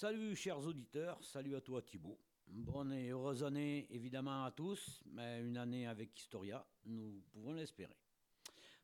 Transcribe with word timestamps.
Salut 0.00 0.36
chers 0.36 0.64
auditeurs, 0.64 1.18
salut 1.24 1.56
à 1.56 1.60
toi 1.60 1.82
Thibaut. 1.82 2.20
Bonne 2.46 2.92
et 2.92 3.08
heureuse 3.08 3.42
année 3.42 3.88
évidemment 3.90 4.44
à 4.44 4.52
tous, 4.52 5.02
mais 5.06 5.40
une 5.40 5.56
année 5.56 5.88
avec 5.88 6.16
Historia, 6.16 6.64
nous 6.84 7.24
pouvons 7.32 7.52
l'espérer. 7.52 7.96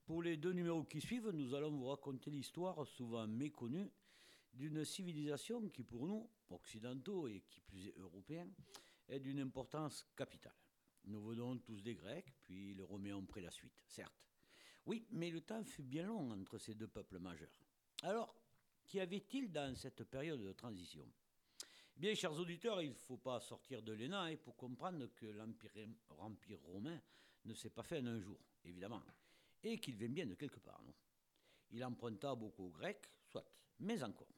Pour 0.04 0.24
les 0.24 0.36
deux 0.36 0.50
numéros 0.50 0.82
qui 0.82 1.00
suivent, 1.00 1.30
nous 1.30 1.54
allons 1.54 1.70
vous 1.70 1.86
raconter 1.86 2.32
l'histoire 2.32 2.84
souvent 2.84 3.28
méconnue 3.28 3.92
d'une 4.54 4.84
civilisation 4.84 5.68
qui 5.68 5.84
pour 5.84 6.08
nous, 6.08 6.28
occidentaux 6.50 7.28
et 7.28 7.44
qui 7.48 7.60
plus 7.60 7.86
est 7.86 7.96
européens, 7.96 8.48
est 9.08 9.20
d'une 9.20 9.38
importance 9.38 10.08
capitale. 10.16 10.58
Nous 11.04 11.22
venons 11.22 11.58
tous 11.58 11.80
des 11.80 11.94
Grecs, 11.94 12.34
puis 12.42 12.74
les 12.74 12.82
Romains 12.82 13.14
ont 13.14 13.24
pris 13.24 13.40
la 13.40 13.52
suite, 13.52 13.84
certes. 13.86 14.26
Oui, 14.84 15.06
mais 15.12 15.30
le 15.30 15.42
temps 15.42 15.62
fut 15.62 15.84
bien 15.84 16.08
long 16.08 16.32
entre 16.32 16.58
ces 16.58 16.74
deux 16.74 16.88
peuples 16.88 17.20
majeurs. 17.20 17.62
Alors, 18.02 18.34
qu'y 18.86 19.00
avait-il 19.00 19.50
dans 19.50 19.74
cette 19.74 20.04
période 20.04 20.42
de 20.42 20.52
transition? 20.52 21.06
Eh 21.96 22.00
Bien, 22.00 22.14
chers 22.14 22.32
auditeurs, 22.32 22.82
il 22.82 22.90
ne 22.90 22.94
faut 22.94 23.18
pas 23.18 23.40
sortir 23.40 23.82
de 23.82 23.92
l'ENA 23.92 24.22
hein, 24.22 24.36
pour 24.36 24.56
comprendre 24.56 25.06
que 25.14 25.26
l'Empire 25.26 26.60
romain 26.66 27.00
ne 27.44 27.54
s'est 27.54 27.70
pas 27.70 27.82
fait 27.82 28.00
en 28.00 28.06
un 28.06 28.20
jour, 28.20 28.38
évidemment, 28.64 29.02
et 29.62 29.78
qu'il 29.78 29.94
vient 29.96 30.08
bien 30.08 30.26
de 30.26 30.34
quelque 30.34 30.58
part. 30.58 30.82
Il 31.70 31.84
emprunta 31.84 32.34
beaucoup 32.34 32.64
aux 32.64 32.70
Grecs, 32.70 33.10
soit, 33.26 33.44
mais 33.80 34.02
encore. 34.02 34.28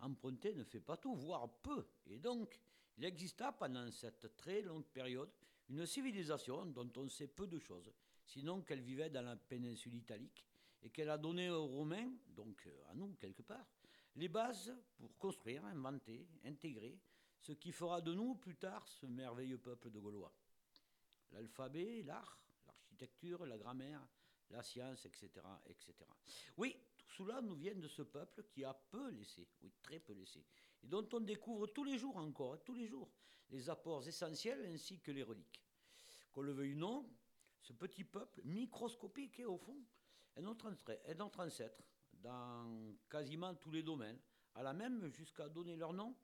Emprunter 0.00 0.54
ne 0.54 0.64
fait 0.64 0.80
pas 0.80 0.96
tout, 0.96 1.14
voire 1.14 1.48
peu, 1.60 1.86
et 2.06 2.18
donc 2.18 2.58
il 2.96 3.04
exista 3.04 3.52
pendant 3.52 3.90
cette 3.90 4.36
très 4.36 4.62
longue 4.62 4.86
période 4.86 5.30
une 5.68 5.84
civilisation 5.86 6.66
dont 6.66 6.90
on 6.96 7.08
sait 7.08 7.28
peu 7.28 7.46
de 7.46 7.58
choses, 7.58 7.92
sinon 8.24 8.62
qu'elle 8.62 8.80
vivait 8.80 9.10
dans 9.10 9.22
la 9.22 9.36
péninsule 9.36 9.94
italique 9.94 10.47
et 10.82 10.90
qu'elle 10.90 11.10
a 11.10 11.18
donné 11.18 11.50
aux 11.50 11.66
Romains, 11.66 12.10
donc 12.28 12.66
euh, 12.66 12.90
à 12.90 12.94
nous 12.94 13.14
quelque 13.14 13.42
part, 13.42 13.66
les 14.16 14.28
bases 14.28 14.74
pour 14.96 15.16
construire, 15.18 15.64
inventer, 15.64 16.26
intégrer 16.44 16.98
ce 17.40 17.52
qui 17.52 17.72
fera 17.72 18.00
de 18.00 18.12
nous 18.12 18.34
plus 18.34 18.56
tard 18.56 18.86
ce 18.86 19.06
merveilleux 19.06 19.58
peuple 19.58 19.90
de 19.90 19.98
Gaulois. 19.98 20.32
L'alphabet, 21.32 22.02
l'art, 22.02 22.38
l'architecture, 22.66 23.46
la 23.46 23.58
grammaire, 23.58 24.06
la 24.50 24.62
science, 24.62 25.04
etc., 25.04 25.30
etc. 25.66 25.94
Oui, 26.56 26.76
tout 26.96 27.06
cela 27.10 27.40
nous 27.40 27.54
vient 27.54 27.74
de 27.74 27.88
ce 27.88 28.02
peuple 28.02 28.44
qui 28.44 28.64
a 28.64 28.74
peu 28.74 29.10
laissé, 29.10 29.46
oui, 29.62 29.72
très 29.82 30.00
peu 30.00 30.14
laissé, 30.14 30.44
et 30.82 30.86
dont 30.86 31.06
on 31.12 31.20
découvre 31.20 31.66
tous 31.68 31.84
les 31.84 31.98
jours 31.98 32.16
encore, 32.16 32.62
tous 32.64 32.74
les 32.74 32.86
jours, 32.86 33.10
les 33.50 33.68
apports 33.70 34.06
essentiels 34.06 34.64
ainsi 34.66 35.00
que 35.00 35.10
les 35.10 35.22
reliques. 35.22 35.62
Qu'on 36.32 36.42
le 36.42 36.52
veuille 36.52 36.74
ou 36.74 36.78
non, 36.78 37.08
ce 37.60 37.72
petit 37.72 38.04
peuple 38.04 38.42
microscopique 38.44 39.38
est 39.40 39.44
au 39.44 39.58
fond 39.58 39.82
est 40.38 41.14
notre 41.14 41.40
ancêtre 41.40 41.82
dans 42.12 42.96
quasiment 43.08 43.54
tous 43.54 43.70
les 43.70 43.82
domaines, 43.82 44.18
à 44.54 44.62
la 44.62 44.72
même 44.72 45.08
jusqu'à 45.12 45.48
donner 45.48 45.76
leur 45.76 45.92
nom 45.92 46.16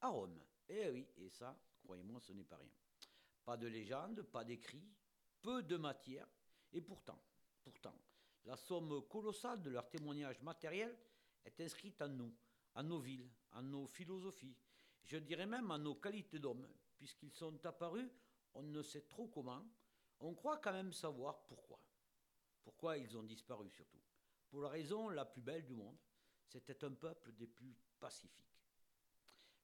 à 0.00 0.08
Rome. 0.08 0.38
Et 0.68 0.82
eh 0.86 0.90
oui, 0.90 1.08
et 1.16 1.28
ça, 1.28 1.58
croyez-moi, 1.82 2.20
ce 2.20 2.32
n'est 2.32 2.44
pas 2.44 2.56
rien. 2.56 2.70
Pas 3.44 3.56
de 3.56 3.66
légende, 3.66 4.22
pas 4.22 4.44
d'écrit, 4.44 4.86
peu 5.42 5.62
de 5.62 5.76
matière, 5.76 6.28
et 6.72 6.80
pourtant, 6.80 7.20
pourtant, 7.62 7.94
la 8.44 8.56
somme 8.56 9.02
colossale 9.08 9.62
de 9.62 9.70
leur 9.70 9.88
témoignage 9.88 10.40
matériel 10.42 10.96
est 11.44 11.60
inscrite 11.60 12.00
en 12.02 12.08
nous, 12.08 12.34
en 12.74 12.82
nos 12.82 13.00
villes, 13.00 13.28
en 13.52 13.62
nos 13.62 13.86
philosophies, 13.86 14.56
je 15.04 15.16
dirais 15.16 15.46
même 15.46 15.70
en 15.70 15.78
nos 15.78 15.96
qualités 15.96 16.38
d'hommes, 16.38 16.68
puisqu'ils 16.96 17.32
sont 17.32 17.64
apparus, 17.66 18.08
on 18.54 18.62
ne 18.62 18.82
sait 18.82 19.02
trop 19.02 19.26
comment, 19.26 19.64
on 20.20 20.34
croit 20.34 20.58
quand 20.58 20.72
même 20.72 20.92
savoir 20.92 21.42
pourquoi. 21.46 21.80
Pourquoi 22.70 22.96
ils 22.98 23.16
ont 23.16 23.24
disparu 23.24 23.68
surtout 23.68 23.98
Pour 24.48 24.62
la 24.62 24.68
raison 24.68 25.08
la 25.08 25.24
plus 25.24 25.42
belle 25.42 25.66
du 25.66 25.74
monde, 25.74 25.96
c'était 26.46 26.84
un 26.84 26.92
peuple 26.92 27.32
des 27.32 27.48
plus 27.48 27.76
pacifiques. 27.98 28.62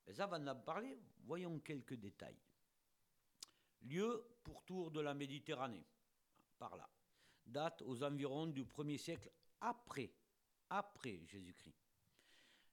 Mais 0.05 0.21
avant 0.21 0.41
d'en 0.41 0.57
parler, 0.57 0.99
voyons 1.23 1.61
quelques 1.61 1.95
détails. 1.95 2.43
Lieu 3.83 4.25
pour 4.43 4.65
tour 4.65 4.91
de 4.91 5.01
la 5.01 5.15
Méditerranée, 5.15 5.87
par 6.59 6.75
là, 6.75 6.91
date 7.47 7.81
aux 7.83 8.03
environs 8.03 8.49
du 8.49 8.65
1er 8.65 8.99
siècle 8.99 9.31
après, 9.61 10.13
après 10.69 11.21
Jésus-Christ. 11.27 11.79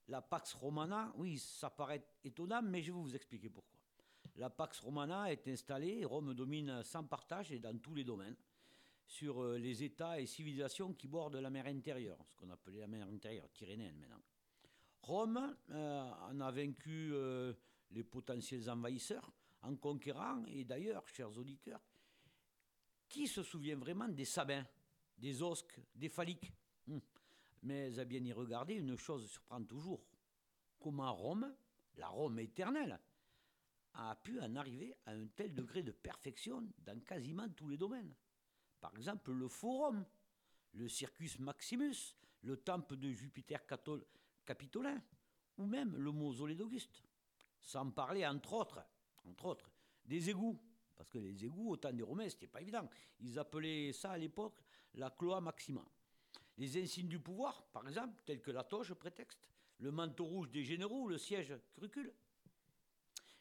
La 0.08 0.24
Pax 0.24 0.56
Romana, 0.56 1.14
oui, 1.16 1.38
ça 1.38 1.70
paraît 1.70 2.04
étonnant, 2.24 2.64
mais 2.64 2.82
je 2.82 2.92
vais 2.92 3.00
vous 3.00 3.16
expliquer 3.16 3.52
pourquoi. 3.52 3.80
La 4.38 4.50
Pax 4.50 4.80
Romana 4.80 5.32
est 5.32 5.48
installée, 5.48 6.04
Rome 6.06 6.34
domine 6.34 6.82
sans 6.82 7.04
partage 7.04 7.52
et 7.52 7.60
dans 7.60 7.78
tous 7.78 7.94
les 7.94 8.04
domaines, 8.04 8.36
sur 9.06 9.42
euh, 9.42 9.58
les 9.58 9.84
États 9.84 10.20
et 10.20 10.26
civilisations 10.26 10.94
qui 10.94 11.08
bordent 11.08 11.36
la 11.36 11.50
mer 11.50 11.66
intérieure, 11.68 12.24
ce 12.28 12.36
qu'on 12.36 12.50
appelait 12.50 12.80
la 12.80 12.88
mer 12.88 13.08
intérieure, 13.08 13.50
Tyrénéenne 13.52 13.98
maintenant. 13.98 14.22
Rome 15.02 15.56
euh, 15.70 16.12
en 16.30 16.40
a 16.40 16.52
vaincu 16.52 17.12
euh, 17.14 17.54
les 17.92 18.04
potentiels 18.04 18.70
envahisseurs 18.70 19.34
en 19.62 19.76
conquérant, 19.76 20.44
et 20.48 20.66
d'ailleurs, 20.66 21.08
chers 21.08 21.38
auditeurs, 21.38 21.82
qui 23.08 23.28
se 23.28 23.44
souvient 23.44 23.78
vraiment 23.78 24.10
des 24.10 24.26
Sabins, 24.26 24.66
des 25.18 25.42
Osques, 25.42 25.80
des 25.96 26.10
Phaliques 26.10 26.52
hum. 26.88 27.02
Mais 27.64 27.98
à 27.98 28.04
bien 28.04 28.24
y 28.26 28.34
regarder, 28.34 28.74
une 28.74 28.98
chose 28.98 29.30
surprend 29.30 29.64
toujours. 29.64 30.04
Comment 30.80 31.14
Rome, 31.14 31.56
la 31.96 32.08
Rome 32.10 32.40
éternelle, 32.40 33.00
a 33.94 34.16
pu 34.18 34.40
en 34.42 34.56
arriver 34.58 34.94
à 35.06 35.12
un 35.12 35.28
tel 35.28 35.54
degré 35.54 35.82
de 35.82 35.94
perfection 35.94 36.68
dans 36.80 37.00
quasiment 37.00 37.48
tous 37.50 37.70
les 37.70 37.78
domaines? 37.78 38.14
Par 38.84 38.94
exemple, 38.98 39.32
le 39.32 39.48
Forum, 39.48 40.06
le 40.74 40.90
Circus 40.90 41.40
Maximus, 41.40 42.18
le 42.42 42.58
temple 42.58 42.98
de 42.98 43.14
Jupiter 43.14 43.62
Capitolin, 44.46 45.02
ou 45.58 45.66
même 45.66 45.96
le 45.96 46.12
mausolée 46.12 46.54
d'Auguste. 46.54 47.02
Sans 47.62 47.90
parler, 47.92 48.28
entre 48.28 48.52
autres, 48.52 48.84
entre 49.24 49.46
autres, 49.46 49.72
des 50.04 50.30
égouts. 50.30 50.60
Parce 50.98 51.08
que 51.08 51.18
les 51.18 51.46
égouts, 51.46 51.70
au 51.70 51.78
temps 51.78 51.94
des 51.94 52.04
Romains, 52.04 52.28
c'était 52.28 52.48
pas 52.48 52.60
évident. 52.60 52.90
Ils 53.22 53.40
appelaient 53.40 53.94
ça 53.94 54.12
à 54.12 54.18
l'époque 54.18 54.60
la 54.96 55.10
cloa 55.12 55.40
maxima. 55.40 55.86
Les 56.58 56.78
insignes 56.78 57.08
du 57.08 57.22
pouvoir, 57.22 57.64
par 57.68 57.88
exemple, 57.88 58.18
tels 58.26 58.42
que 58.42 58.52
la 58.52 58.66
toge 58.66 58.94
prétexte, 58.96 59.48
le 59.80 59.92
manteau 59.92 60.26
rouge 60.26 60.52
des 60.52 60.66
généraux, 60.66 61.08
le 61.08 61.18
siège 61.18 61.56
crucule. 61.72 62.14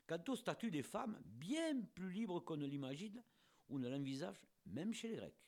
Quant 0.06 0.22
au 0.28 0.36
statut 0.36 0.70
des 0.70 0.84
femmes, 0.84 1.20
bien 1.24 1.80
plus 1.96 2.12
libre 2.12 2.38
qu'on 2.38 2.58
ne 2.58 2.66
l'imagine, 2.66 3.20
ou 3.70 3.80
ne 3.80 3.88
l'envisage 3.88 4.40
même 4.66 4.92
chez 4.92 5.08
les 5.08 5.16
Grecs. 5.16 5.42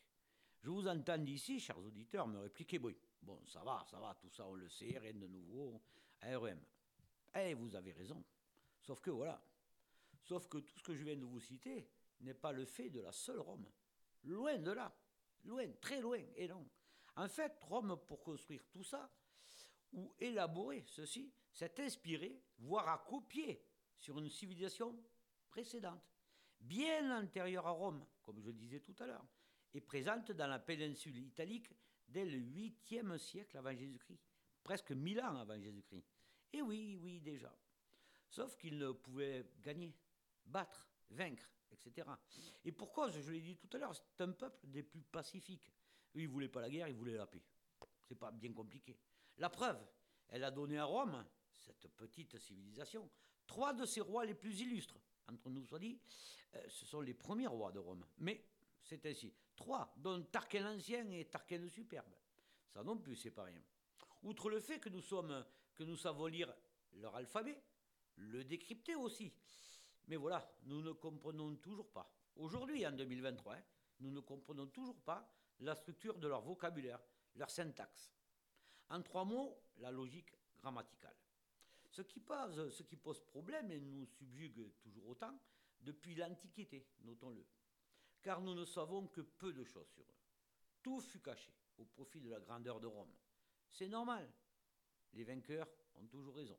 Je 0.60 0.70
vous 0.70 0.88
entends 0.88 1.18
d'ici, 1.18 1.60
chers 1.60 1.78
auditeurs, 1.78 2.26
me 2.26 2.38
répliquer, 2.38 2.78
oui, 2.78 2.96
bon, 3.22 3.44
ça 3.46 3.62
va, 3.62 3.84
ça 3.90 3.98
va, 3.98 4.14
tout 4.14 4.30
ça 4.30 4.46
on 4.46 4.54
le 4.54 4.68
sait, 4.68 4.98
rien 4.98 5.12
de 5.12 5.26
nouveau, 5.26 5.82
ARM. 6.22 6.60
Eh, 7.34 7.54
vous 7.54 7.74
avez 7.74 7.92
raison. 7.92 8.24
Sauf 8.80 9.00
que 9.00 9.10
voilà, 9.10 9.42
sauf 10.22 10.48
que 10.48 10.58
tout 10.58 10.78
ce 10.78 10.82
que 10.82 10.94
je 10.94 11.04
viens 11.04 11.16
de 11.16 11.24
vous 11.24 11.40
citer 11.40 11.90
n'est 12.20 12.34
pas 12.34 12.52
le 12.52 12.64
fait 12.64 12.90
de 12.90 13.00
la 13.00 13.12
seule 13.12 13.40
Rome. 13.40 13.66
Loin 14.24 14.56
de 14.58 14.70
là, 14.70 14.94
loin, 15.44 15.66
très 15.80 16.00
loin, 16.00 16.20
et 16.36 16.48
non. 16.48 16.66
En 17.16 17.28
fait, 17.28 17.58
Rome, 17.62 17.98
pour 18.06 18.22
construire 18.22 18.64
tout 18.70 18.84
ça, 18.84 19.10
ou 19.92 20.12
élaborer 20.18 20.84
ceci, 20.86 21.32
s'est 21.52 21.80
inspiré, 21.80 22.42
voire 22.58 22.88
à 22.88 22.98
copier 22.98 23.64
sur 23.98 24.18
une 24.18 24.28
civilisation 24.28 24.98
précédente 25.48 26.02
bien 26.60 27.16
antérieure 27.22 27.66
à 27.66 27.70
Rome, 27.70 28.04
comme 28.24 28.40
je 28.40 28.48
le 28.48 28.54
disais 28.54 28.80
tout 28.80 28.94
à 28.98 29.06
l'heure, 29.06 29.26
et 29.72 29.80
présente 29.80 30.32
dans 30.32 30.46
la 30.46 30.58
péninsule 30.58 31.18
italique 31.18 31.70
dès 32.08 32.24
le 32.24 32.38
8e 32.38 33.18
siècle 33.18 33.56
avant 33.56 33.74
Jésus-Christ, 33.74 34.20
presque 34.62 34.92
1000 34.92 35.20
ans 35.20 35.36
avant 35.36 35.58
Jésus-Christ. 35.58 36.06
Et 36.52 36.62
oui, 36.62 36.98
oui, 37.00 37.20
déjà. 37.20 37.54
Sauf 38.28 38.56
qu'ils 38.56 38.78
ne 38.78 38.92
pouvaient 38.92 39.44
gagner, 39.60 39.94
battre, 40.46 40.88
vaincre, 41.10 41.50
etc. 41.70 42.08
Et 42.64 42.72
pourquoi, 42.72 43.10
je 43.10 43.30
l'ai 43.30 43.40
dit 43.40 43.56
tout 43.56 43.68
à 43.72 43.78
l'heure, 43.78 43.94
c'est 43.94 44.20
un 44.22 44.32
peuple 44.32 44.66
des 44.68 44.82
plus 44.82 45.02
pacifiques. 45.02 45.72
Ils 46.14 46.28
ne 46.28 46.28
voulaient 46.28 46.48
pas 46.48 46.60
la 46.60 46.70
guerre, 46.70 46.88
ils 46.88 46.94
voulaient 46.94 47.16
la 47.16 47.26
paix. 47.26 47.42
C'est 48.02 48.14
pas 48.14 48.30
bien 48.30 48.52
compliqué. 48.52 48.96
La 49.38 49.50
preuve, 49.50 49.80
elle 50.28 50.44
a 50.44 50.50
donné 50.50 50.78
à 50.78 50.84
Rome, 50.84 51.24
cette 51.58 51.88
petite 51.88 52.38
civilisation, 52.38 53.10
trois 53.46 53.72
de 53.72 53.84
ses 53.84 54.00
rois 54.00 54.24
les 54.24 54.34
plus 54.34 54.60
illustres, 54.60 55.00
entre 55.28 55.50
nous 55.50 55.64
soit 55.64 55.78
dit, 55.78 55.98
euh, 56.54 56.64
ce 56.68 56.86
sont 56.86 57.00
les 57.00 57.14
premiers 57.14 57.46
rois 57.46 57.72
de 57.72 57.78
Rome. 57.78 58.04
Mais 58.18 58.44
c'est 58.82 59.04
ainsi. 59.06 59.32
Trois, 59.56 59.92
dont 59.96 60.22
Tarquin 60.22 60.60
l'Ancien 60.60 61.08
et 61.10 61.24
Tarquin 61.26 61.58
le 61.58 61.68
Superbe. 61.68 62.12
Ça 62.72 62.82
non 62.82 62.98
plus, 62.98 63.16
c'est 63.16 63.30
pas 63.30 63.44
rien. 63.44 63.62
Outre 64.22 64.50
le 64.50 64.60
fait 64.60 64.80
que 64.80 64.88
nous, 64.88 65.00
sommes, 65.00 65.44
que 65.74 65.84
nous 65.84 65.96
savons 65.96 66.26
lire 66.26 66.52
leur 66.94 67.14
alphabet, 67.14 67.62
le 68.16 68.44
décrypter 68.44 68.94
aussi. 68.96 69.32
Mais 70.08 70.16
voilà, 70.16 70.52
nous 70.64 70.82
ne 70.82 70.92
comprenons 70.92 71.54
toujours 71.56 71.88
pas. 71.88 72.10
Aujourd'hui, 72.36 72.86
en 72.86 72.92
2023, 72.92 73.54
hein, 73.54 73.62
nous 74.00 74.10
ne 74.10 74.20
comprenons 74.20 74.66
toujours 74.66 75.00
pas 75.00 75.30
la 75.60 75.74
structure 75.74 76.18
de 76.18 76.26
leur 76.26 76.42
vocabulaire, 76.42 77.00
leur 77.36 77.50
syntaxe. 77.50 78.12
En 78.90 79.02
trois 79.02 79.24
mots, 79.24 79.56
la 79.76 79.90
logique 79.90 80.32
grammaticale. 80.58 81.16
Ce 81.94 82.02
qui 82.02 82.18
pose, 82.96 83.20
problème 83.20 83.70
et 83.70 83.78
nous 83.78 84.04
subjugue 84.04 84.72
toujours 84.80 85.06
autant, 85.06 85.38
depuis 85.80 86.16
l'Antiquité, 86.16 86.88
notons-le, 87.02 87.46
car 88.20 88.40
nous 88.40 88.56
ne 88.56 88.64
savons 88.64 89.06
que 89.06 89.20
peu 89.20 89.52
de 89.52 89.62
choses 89.62 89.86
sur 89.90 90.02
eux. 90.02 90.16
Tout 90.82 91.00
fut 91.00 91.20
caché 91.20 91.54
au 91.78 91.84
profit 91.84 92.20
de 92.20 92.30
la 92.30 92.40
grandeur 92.40 92.80
de 92.80 92.88
Rome. 92.88 93.14
C'est 93.70 93.86
normal, 93.86 94.28
les 95.12 95.22
vainqueurs 95.22 95.68
ont 95.94 96.06
toujours 96.06 96.34
raison. 96.34 96.58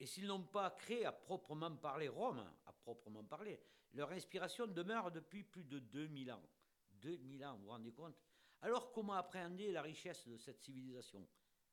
Et 0.00 0.06
s'ils 0.06 0.26
n'ont 0.26 0.42
pas 0.42 0.72
créé 0.72 1.04
à 1.04 1.12
proprement 1.12 1.76
parler 1.76 2.08
Rome, 2.08 2.44
à 2.66 2.72
proprement 2.72 3.22
parler, 3.22 3.60
leur 3.92 4.10
inspiration 4.10 4.66
demeure 4.66 5.12
depuis 5.12 5.44
plus 5.44 5.62
de 5.62 5.78
2000 5.78 6.32
ans. 6.32 6.42
2000 6.90 7.44
ans, 7.44 7.56
vous 7.56 7.66
vous 7.66 7.70
rendez 7.70 7.92
compte? 7.92 8.16
Alors 8.62 8.90
comment 8.90 9.14
appréhender 9.14 9.70
la 9.70 9.82
richesse 9.82 10.26
de 10.26 10.36
cette 10.38 10.60
civilisation? 10.60 11.24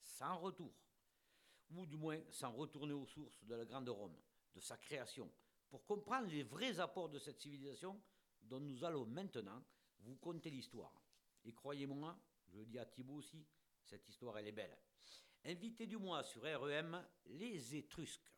Sans 0.03 0.37
retour. 0.37 0.71
Ou 1.75 1.85
du 1.85 1.95
moins 1.95 2.19
sans 2.29 2.51
retourner 2.51 2.93
aux 2.93 3.05
sources 3.05 3.43
de 3.45 3.55
la 3.55 3.65
Grande 3.65 3.89
Rome, 3.89 4.15
de 4.53 4.59
sa 4.59 4.77
création, 4.77 5.31
pour 5.69 5.85
comprendre 5.85 6.27
les 6.27 6.43
vrais 6.43 6.79
apports 6.79 7.09
de 7.09 7.17
cette 7.17 7.39
civilisation 7.39 8.01
dont 8.41 8.59
nous 8.59 8.83
allons 8.83 9.05
maintenant 9.05 9.63
vous 9.99 10.15
conter 10.15 10.49
l'histoire. 10.49 11.01
Et 11.45 11.53
croyez-moi, 11.53 12.19
je 12.49 12.57
le 12.57 12.65
dis 12.65 12.77
à 12.77 12.85
Thibault 12.85 13.15
aussi, 13.15 13.45
cette 13.83 14.07
histoire 14.09 14.37
elle 14.37 14.47
est 14.47 14.51
belle. 14.51 14.77
Invité 15.45 15.87
du 15.87 15.97
mois 15.97 16.23
sur 16.23 16.43
REM, 16.43 17.03
les 17.25 17.75
Étrusques. 17.75 18.31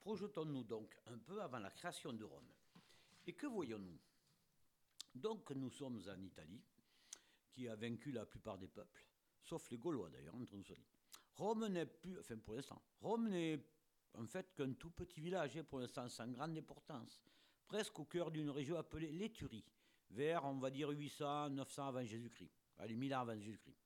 Projetons-nous 0.00 0.64
donc 0.64 0.96
un 1.06 1.18
peu 1.18 1.42
avant 1.42 1.58
la 1.58 1.70
création 1.70 2.12
de 2.12 2.24
Rome. 2.24 2.48
Et 3.26 3.34
que 3.34 3.46
voyons-nous? 3.46 3.98
Donc 5.14 5.50
nous 5.50 5.70
sommes 5.70 6.00
en 6.08 6.22
Italie, 6.22 6.62
qui 7.50 7.68
a 7.68 7.76
vaincu 7.76 8.12
la 8.12 8.24
plupart 8.24 8.56
des 8.58 8.68
peuples, 8.68 9.04
sauf 9.42 9.70
les 9.70 9.78
Gaulois 9.78 10.08
d'ailleurs, 10.08 10.34
entre 10.34 10.56
nous 10.56 10.64
Rome 11.34 11.66
n'est 11.66 11.86
plus, 11.86 12.18
enfin 12.18 12.38
pour 12.38 12.54
l'instant, 12.54 12.80
Rome 13.00 13.28
n'est 13.28 13.60
en 14.14 14.26
fait 14.26 14.54
qu'un 14.54 14.72
tout 14.72 14.90
petit 14.90 15.20
village, 15.20 15.56
hein, 15.56 15.64
pour 15.64 15.80
l'instant 15.80 16.08
sans 16.08 16.28
grande 16.28 16.56
importance, 16.56 17.20
presque 17.66 17.98
au 17.98 18.04
cœur 18.04 18.30
d'une 18.30 18.50
région 18.50 18.78
appelée 18.78 19.10
l'Éturie, 19.12 19.64
vers, 20.10 20.44
on 20.44 20.58
va 20.58 20.70
dire, 20.70 20.88
800, 20.88 21.50
900 21.50 21.88
avant 21.88 22.04
Jésus-Christ, 22.04 22.52
allez, 22.78 22.96
1000 22.96 23.14
ans 23.14 23.20
avant 23.20 23.38
Jésus-Christ. 23.38 23.78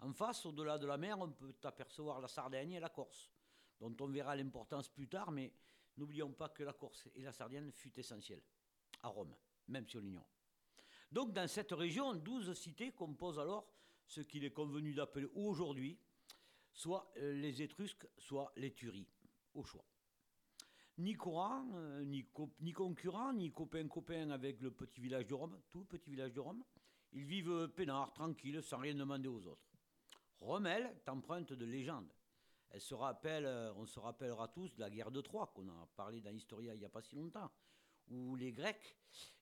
En 0.00 0.12
face, 0.12 0.46
au-delà 0.46 0.78
de 0.78 0.86
la 0.86 0.96
mer, 0.96 1.18
on 1.20 1.30
peut 1.30 1.54
apercevoir 1.64 2.20
la 2.20 2.28
Sardaigne 2.28 2.72
et 2.72 2.80
la 2.80 2.88
Corse 2.88 3.30
dont 3.80 3.94
on 4.00 4.08
verra 4.08 4.36
l'importance 4.36 4.88
plus 4.88 5.08
tard, 5.08 5.30
mais 5.30 5.52
n'oublions 5.96 6.32
pas 6.32 6.48
que 6.48 6.62
la 6.62 6.72
Corse 6.72 7.08
et 7.14 7.22
la 7.22 7.32
Sardaigne 7.32 7.70
fut 7.72 7.98
essentielle 7.98 8.42
à 9.02 9.08
Rome, 9.08 9.34
même 9.68 9.88
sur 9.88 10.00
l'Union. 10.00 10.24
Donc 11.10 11.32
dans 11.32 11.48
cette 11.48 11.72
région, 11.72 12.14
douze 12.14 12.52
cités 12.54 12.92
composent 12.92 13.38
alors 13.38 13.66
ce 14.06 14.20
qu'il 14.20 14.44
est 14.44 14.52
convenu 14.52 14.94
d'appeler 14.94 15.28
aujourd'hui 15.34 15.98
soit 16.72 17.10
euh, 17.16 17.32
les 17.34 17.62
Étrusques, 17.62 18.06
soit 18.16 18.52
les 18.56 18.72
Turies, 18.72 19.08
au 19.54 19.64
choix. 19.64 19.84
Ni 20.98 21.14
courant, 21.14 21.66
euh, 21.74 22.04
ni, 22.04 22.26
ni 22.60 22.72
concurrent, 22.72 23.32
ni 23.32 23.50
copain-copain 23.50 24.30
avec 24.30 24.60
le 24.60 24.70
petit 24.70 25.00
village 25.00 25.26
de 25.26 25.34
Rome, 25.34 25.58
tout 25.70 25.84
petit 25.84 26.10
village 26.10 26.32
de 26.32 26.40
Rome. 26.40 26.62
Ils 27.12 27.24
vivent 27.24 27.68
peinards, 27.74 28.12
tranquilles, 28.12 28.62
sans 28.62 28.78
rien 28.78 28.94
demander 28.94 29.28
aux 29.28 29.46
autres. 29.46 29.68
Rome, 30.40 30.66
elle, 30.66 30.84
est 30.84 31.08
empreinte 31.08 31.52
de 31.52 31.64
légendes. 31.64 32.12
Se 32.78 32.94
rappelle, 32.94 33.46
euh, 33.46 33.74
on 33.74 33.84
se 33.84 33.98
rappellera 33.98 34.48
tous 34.48 34.74
de 34.74 34.80
la 34.80 34.90
guerre 34.90 35.10
de 35.10 35.20
Troie, 35.20 35.52
qu'on 35.54 35.68
a 35.68 35.88
parlé 35.96 36.20
dans 36.20 36.30
l'Historia 36.30 36.74
il 36.74 36.78
n'y 36.78 36.84
a 36.84 36.88
pas 36.90 37.02
si 37.02 37.16
longtemps, 37.16 37.50
où 38.08 38.36
les 38.36 38.52
Grecs 38.52 38.96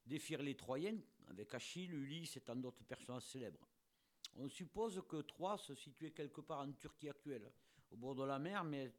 défirent 0.07 0.43
les 0.43 0.57
Troyens 0.57 0.99
avec 1.29 1.53
Achille, 1.55 1.93
Ulysse 1.93 2.37
et 2.37 2.41
tant 2.41 2.57
d'autres 2.57 2.85
personnages 2.85 3.25
célèbres. 3.25 3.69
On 4.37 4.49
suppose 4.49 5.03
que 5.09 5.21
Troie 5.23 5.59
se 5.59 5.75
situait 5.75 6.13
quelque 6.13 6.41
part 6.41 6.61
en 6.61 6.73
Turquie 6.73 7.11
actuelle, 7.11 7.53
au 7.91 7.97
bord 7.97 8.15
de 8.15 8.25
la 8.25 8.39
mer, 8.39 8.65
mais 8.65 8.93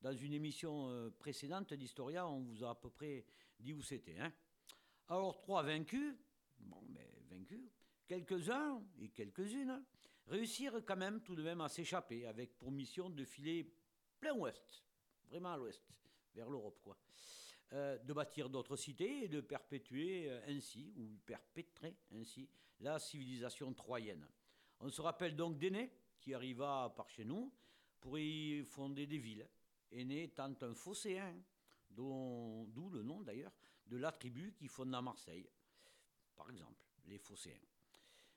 dans 0.00 0.16
une 0.16 0.32
émission 0.32 0.90
euh, 0.90 1.10
précédente 1.10 1.72
d'Historia, 1.74 2.26
on 2.26 2.40
vous 2.40 2.64
a 2.64 2.70
à 2.70 2.74
peu 2.74 2.90
près 2.90 3.24
dit 3.58 3.72
où 3.72 3.82
c'était. 3.82 4.18
Hein. 4.18 4.32
Alors 5.08 5.38
Troie 5.38 5.62
vaincu, 5.62 6.16
bon, 6.58 6.82
mais 6.88 7.08
vaincu, 7.30 7.70
quelques-uns 8.06 8.82
et 8.98 9.10
quelques-unes 9.10 9.84
réussirent 10.30 10.84
quand 10.86 10.96
même 10.96 11.20
tout 11.20 11.34
de 11.34 11.42
même 11.42 11.60
à 11.60 11.68
s'échapper 11.68 12.26
avec 12.26 12.56
pour 12.56 12.70
mission 12.70 13.10
de 13.10 13.24
filer 13.24 13.74
plein 14.18 14.34
ouest, 14.34 14.84
vraiment 15.28 15.52
à 15.52 15.56
l'ouest, 15.56 15.82
vers 16.34 16.48
l'Europe 16.48 16.80
quoi. 16.82 16.96
Euh, 17.72 17.98
de 17.98 18.12
bâtir 18.12 18.48
d'autres 18.48 18.76
cités 18.76 19.24
et 19.24 19.28
de 19.28 19.40
perpétuer 19.40 20.28
euh, 20.28 20.40
ainsi, 20.48 20.92
ou 20.96 21.18
perpétrer 21.24 21.96
ainsi, 22.12 22.48
la 22.80 22.98
civilisation 22.98 23.72
troyenne. 23.74 24.26
On 24.80 24.88
se 24.88 25.00
rappelle 25.00 25.36
donc 25.36 25.58
d'Énée, 25.58 25.92
qui 26.20 26.34
arriva 26.34 26.92
par 26.96 27.08
chez 27.08 27.24
nous 27.24 27.52
pour 28.00 28.18
y 28.18 28.64
fonder 28.64 29.06
des 29.06 29.18
villes. 29.18 29.48
Énée 29.92 30.24
étant 30.24 30.52
un 30.62 30.74
phocéen, 30.74 31.34
d'où 31.90 32.90
le 32.92 33.02
nom 33.02 33.20
d'ailleurs 33.20 33.52
de 33.86 33.96
la 33.96 34.12
tribu 34.12 34.52
qui 34.52 34.68
fonda 34.68 35.00
Marseille, 35.00 35.48
par 36.36 36.50
exemple, 36.50 36.84
les 37.06 37.18
phocéens. 37.18 37.60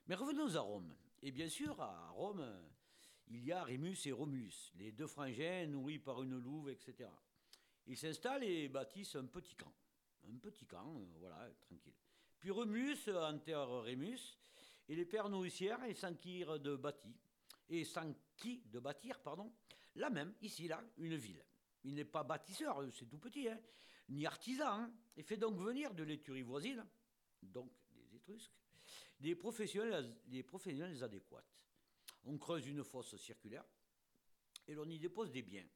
Mais 0.06 0.14
revenons 0.14 0.54
à 0.54 0.60
Rome. 0.60 0.94
Et 1.26 1.32
bien 1.32 1.48
sûr, 1.48 1.80
à 1.80 2.10
Rome, 2.10 2.46
il 3.28 3.42
y 3.46 3.50
a 3.50 3.64
Rémus 3.64 3.96
et 4.04 4.12
Romulus, 4.12 4.74
les 4.76 4.92
deux 4.92 5.06
frangins 5.06 5.66
nourris 5.66 5.98
par 5.98 6.22
une 6.22 6.36
louve, 6.38 6.68
etc. 6.68 7.08
Ils 7.86 7.96
s'installent 7.96 8.44
et 8.44 8.68
bâtissent 8.68 9.16
un 9.16 9.24
petit 9.24 9.54
camp. 9.54 9.72
Un 10.28 10.36
petit 10.36 10.66
camp, 10.66 11.00
euh, 11.00 11.06
voilà, 11.18 11.50
tranquille. 11.62 11.94
Puis 12.38 12.50
Romulus 12.50 13.08
enterre 13.08 13.80
Rémus 13.80 14.38
et 14.86 14.94
les 14.94 15.06
pères 15.06 15.30
nourricières 15.30 15.82
et 15.84 15.94
s'enquirent 15.94 16.60
de 16.60 16.76
bâtir, 16.76 17.10
et 17.70 17.84
qui 18.36 18.62
de 18.66 18.78
bâtir, 18.78 19.18
pardon, 19.20 19.50
la 19.94 20.10
même, 20.10 20.34
ici, 20.42 20.68
là, 20.68 20.84
une 20.98 21.16
ville. 21.16 21.42
Il 21.84 21.94
n'est 21.94 22.04
pas 22.04 22.22
bâtisseur, 22.22 22.86
c'est 22.92 23.08
tout 23.08 23.16
petit, 23.16 23.48
hein, 23.48 23.58
ni 24.10 24.26
artisan, 24.26 24.66
hein, 24.66 24.92
et 25.16 25.22
fait 25.22 25.38
donc 25.38 25.56
venir 25.56 25.94
de 25.94 26.02
l'éturie 26.02 26.42
voisine, 26.42 26.84
donc 27.40 27.72
des 27.94 28.14
Étrusques, 28.14 28.52
des 29.24 29.34
professionnels, 29.34 31.02
adéquats. 31.02 31.44
On 32.24 32.36
creuse 32.36 32.66
une 32.66 32.84
fosse 32.84 33.16
circulaire 33.16 33.64
et 34.68 34.74
l'on 34.74 34.88
y 34.88 34.98
dépose 34.98 35.30
des 35.30 35.42
biens. 35.42 35.66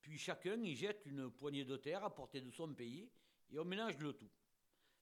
Puis 0.00 0.18
chacun 0.18 0.62
y 0.62 0.76
jette 0.76 1.04
une 1.06 1.28
poignée 1.30 1.64
de 1.64 1.76
terre 1.76 2.04
à 2.04 2.14
portée 2.14 2.40
de 2.40 2.50
son 2.50 2.72
pays 2.74 3.10
et 3.50 3.58
on 3.58 3.64
ménage 3.64 3.98
le 3.98 4.12
tout. 4.12 4.30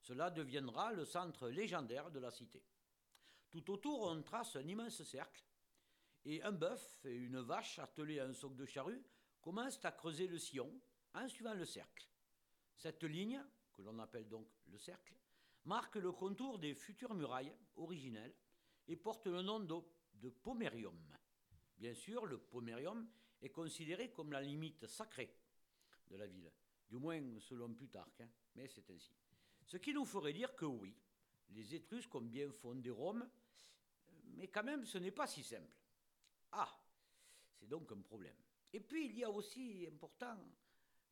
Cela 0.00 0.30
deviendra 0.30 0.92
le 0.92 1.04
centre 1.04 1.50
légendaire 1.50 2.10
de 2.10 2.18
la 2.18 2.30
cité. 2.30 2.62
Tout 3.50 3.70
autour, 3.70 4.00
on 4.02 4.22
trace 4.22 4.56
un 4.56 4.66
immense 4.66 5.02
cercle 5.02 5.44
Et 6.24 6.42
un 6.42 6.52
bœuf 6.52 7.04
et 7.04 7.14
une 7.14 7.40
vache 7.40 7.78
attelés 7.78 8.18
à 8.18 8.24
un 8.24 8.32
soc 8.32 8.56
de 8.56 8.64
charrue 8.64 9.04
commencent 9.42 9.84
à 9.84 9.92
creuser 9.92 10.26
le 10.26 10.38
sillon 10.38 10.72
en 11.12 11.28
suivant 11.28 11.54
le 11.54 11.66
cercle. 11.66 12.08
Cette 12.76 13.04
ligne, 13.04 13.44
que 13.74 13.82
l'on 13.82 13.98
appelle 13.98 14.26
donc 14.26 14.48
le 14.68 14.78
cercle, 14.78 15.14
marque 15.64 15.96
le 15.96 16.12
contour 16.12 16.58
des 16.58 16.74
futures 16.74 17.14
murailles 17.14 17.54
originelles 17.76 18.34
et 18.88 18.96
porte 18.96 19.26
le 19.26 19.42
nom 19.42 19.60
de, 19.60 20.28
pomerium. 20.30 20.98
Bien 21.76 21.94
sûr, 21.94 22.26
le 22.26 22.38
pomerium 22.38 23.08
est 23.40 23.50
considéré 23.50 24.10
comme 24.10 24.32
la 24.32 24.40
limite 24.40 24.86
sacrée 24.86 25.34
de 26.08 26.16
la 26.16 26.26
ville, 26.26 26.50
du 26.88 26.96
moins 26.96 27.20
selon 27.40 27.72
Plutarque, 27.74 28.20
hein, 28.20 28.28
mais 28.54 28.68
c'est 28.68 28.88
ainsi. 28.90 29.14
Ce 29.66 29.76
qui 29.78 29.92
nous 29.92 30.04
ferait 30.04 30.32
dire 30.32 30.54
que 30.54 30.66
oui, 30.66 30.94
les 31.50 31.74
Étrusques 31.74 32.14
ont 32.14 32.20
bien 32.22 32.50
fondé 32.50 32.90
Rome, 32.90 33.28
mais 34.36 34.48
quand 34.48 34.64
même 34.64 34.84
ce 34.84 34.98
n'est 34.98 35.10
pas 35.10 35.26
si 35.26 35.42
simple. 35.42 35.72
Ah, 36.52 36.78
c'est 37.58 37.68
donc 37.68 37.90
un 37.92 38.00
problème. 38.00 38.36
Et 38.72 38.80
puis 38.80 39.06
il 39.06 39.16
y 39.18 39.24
a 39.24 39.30
aussi 39.30 39.86
important, 39.86 40.38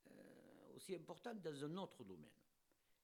euh, 0.08 0.76
aussi 0.76 0.94
important 0.94 1.34
dans 1.34 1.64
un 1.64 1.76
autre 1.76 2.04
domaine. 2.04 2.30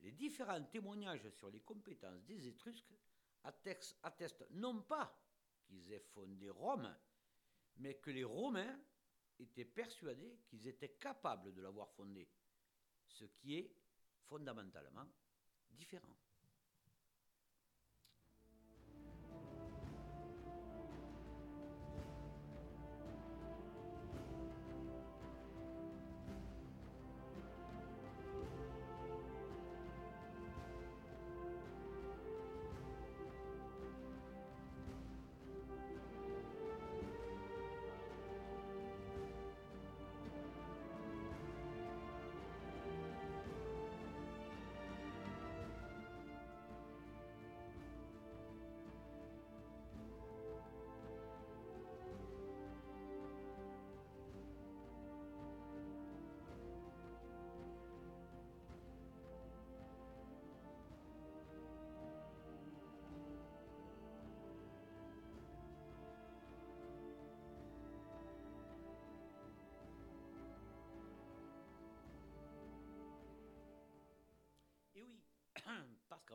Les 0.01 0.13
différents 0.13 0.63
témoignages 0.65 1.29
sur 1.31 1.51
les 1.51 1.61
compétences 1.61 2.25
des 2.25 2.47
Étrusques 2.47 2.95
attestent, 3.45 4.47
non 4.51 4.83
pas 4.83 5.13
qu'ils 5.65 5.93
aient 5.93 6.07
fondé 6.15 6.51
Rome, 6.51 6.95
mais 7.77 7.95
que 7.95 8.11
les 8.11 8.25
Romains 8.25 8.79
étaient 9.39 9.65
persuadés 9.65 10.39
qu'ils 10.47 10.67
étaient 10.67 10.97
capables 10.97 11.53
de 11.53 11.63
l'avoir 11.63 11.91
fondée, 11.91 12.29
ce 13.07 13.25
qui 13.25 13.57
est 13.57 13.75
fondamentalement 14.27 15.07
différent. 15.71 16.17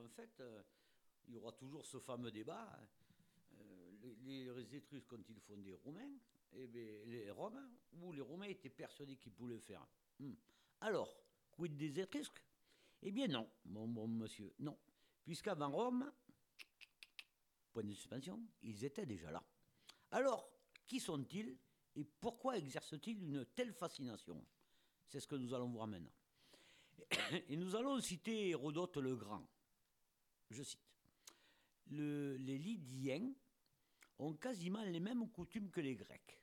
Qu'en 0.04 0.10
fait, 0.10 0.40
euh, 0.42 0.62
il 1.28 1.34
y 1.34 1.38
aura 1.38 1.52
toujours 1.54 1.86
ce 1.86 2.00
fameux 2.00 2.32
débat. 2.32 2.78
euh, 3.60 4.16
les, 4.24 4.76
Étrusques 4.76 5.14
ont-ils 5.14 5.40
fondé 5.40 5.64
les 5.72 5.76
Romains 5.76 6.18
Eh 6.54 6.68
bien, 6.68 6.84
les 7.06 7.32
Romains, 7.32 7.70
ou 7.94 8.12
les 8.12 8.22
Romains 8.22 8.48
étaient 8.48 8.70
persuadés 8.70 9.16
qu'ils 9.16 9.32
pouvaient 9.32 9.54
le 9.54 9.60
faire. 9.60 9.86
Hmm. 10.20 10.34
Alors, 10.82 11.16
quid 11.52 11.76
des 11.78 12.00
Étrusques? 12.00 12.44
Eh 13.02 13.12
bien 13.12 13.28
non, 13.28 13.50
mon 13.66 13.88
bon 13.88 14.08
monsieur, 14.08 14.54
non. 14.60 14.78
Puisqu'avant 15.24 15.72
Rome, 15.72 16.12
point 17.72 17.84
de 17.84 17.94
suspension, 17.94 18.42
ils 18.62 18.84
étaient 18.84 19.06
déjà 19.06 19.32
là. 19.32 19.44
Alors, 20.12 20.50
qui 20.86 21.00
sont-ils 21.00 21.58
et 21.96 22.04
pourquoi 22.04 22.58
exercent-ils 22.58 23.22
une 23.22 23.46
telle 23.46 23.74
fascination? 23.74 24.44
C'est 25.08 25.20
ce 25.20 25.28
que 25.28 25.36
nous 25.36 25.54
allons 25.54 25.70
voir 25.70 25.88
maintenant. 25.88 26.12
Et 27.50 27.56
nous 27.56 27.76
allons 27.76 28.00
citer 28.00 28.50
Hérodote 28.50 28.98
le 28.98 29.16
Grand. 29.16 29.48
Je 30.54 30.62
cite. 30.62 30.80
Le- 31.88 32.38
les 32.38 32.60
Lydiens 32.60 33.34
ont 34.20 34.34
quasiment 34.36 34.84
les 34.84 35.00
mêmes 35.00 35.28
coutumes 35.32 35.72
que 35.72 35.82
les 35.82 35.96
Grecs. 35.96 36.40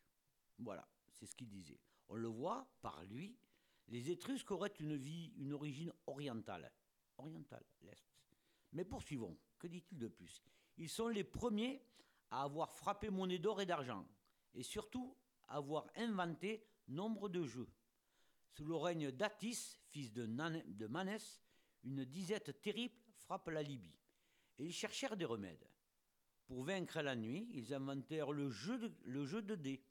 Voilà, 0.59 0.87
c'est 1.13 1.27
ce 1.27 1.35
qu'il 1.37 1.49
disait. 1.49 1.81
On 2.09 2.17
le 2.17 2.27
voit 2.27 2.69
par 2.83 3.05
lui. 3.05 3.39
Les 3.87 4.11
Étrusques 4.11 4.51
auraient 4.51 4.75
une 4.81 4.97
vie, 4.97 5.33
une 5.37 5.53
origine 5.53 5.93
orientale. 6.09 6.73
Orientale, 7.19 7.65
l'Est. 7.83 8.05
Mais 8.73 8.85
poursuivons. 8.85 9.39
Que 9.61 9.69
dit-il 9.69 9.99
de 9.99 10.09
plus? 10.09 10.43
Ils 10.77 10.89
sont 10.89 11.09
les 11.09 11.25
premiers 11.25 11.81
à 12.31 12.43
avoir 12.43 12.73
frappé 12.73 13.11
monnaie 13.11 13.39
d'or 13.39 13.61
et 13.61 13.67
d'argent. 13.67 14.07
Et 14.55 14.65
surtout, 14.65 15.17
à 15.47 15.57
avoir 15.57 15.87
inventé 15.95 16.65
nombre 16.89 17.29
de 17.29 17.45
jeux. 17.45 17.69
Sous 18.49 18.65
le 18.65 18.75
règne 18.75 19.13
d'Atis, 19.13 19.79
fils 19.91 20.13
de 20.13 20.27
Manès, 20.87 21.41
une 21.85 22.05
disette 22.05 22.61
terrible 22.61 22.97
frappe 23.13 23.49
la 23.49 23.63
Libye. 23.63 24.00
Et 24.61 24.67
ils 24.67 24.73
cherchèrent 24.73 25.17
des 25.17 25.25
remèdes. 25.25 25.67
Pour 26.47 26.63
vaincre 26.65 27.01
la 27.01 27.17
nuit, 27.17 27.49
ils 27.55 27.73
inventèrent 27.73 28.31
le 28.31 28.51
jeu 28.51 28.79
de, 28.79 29.55
dés, 29.55 29.83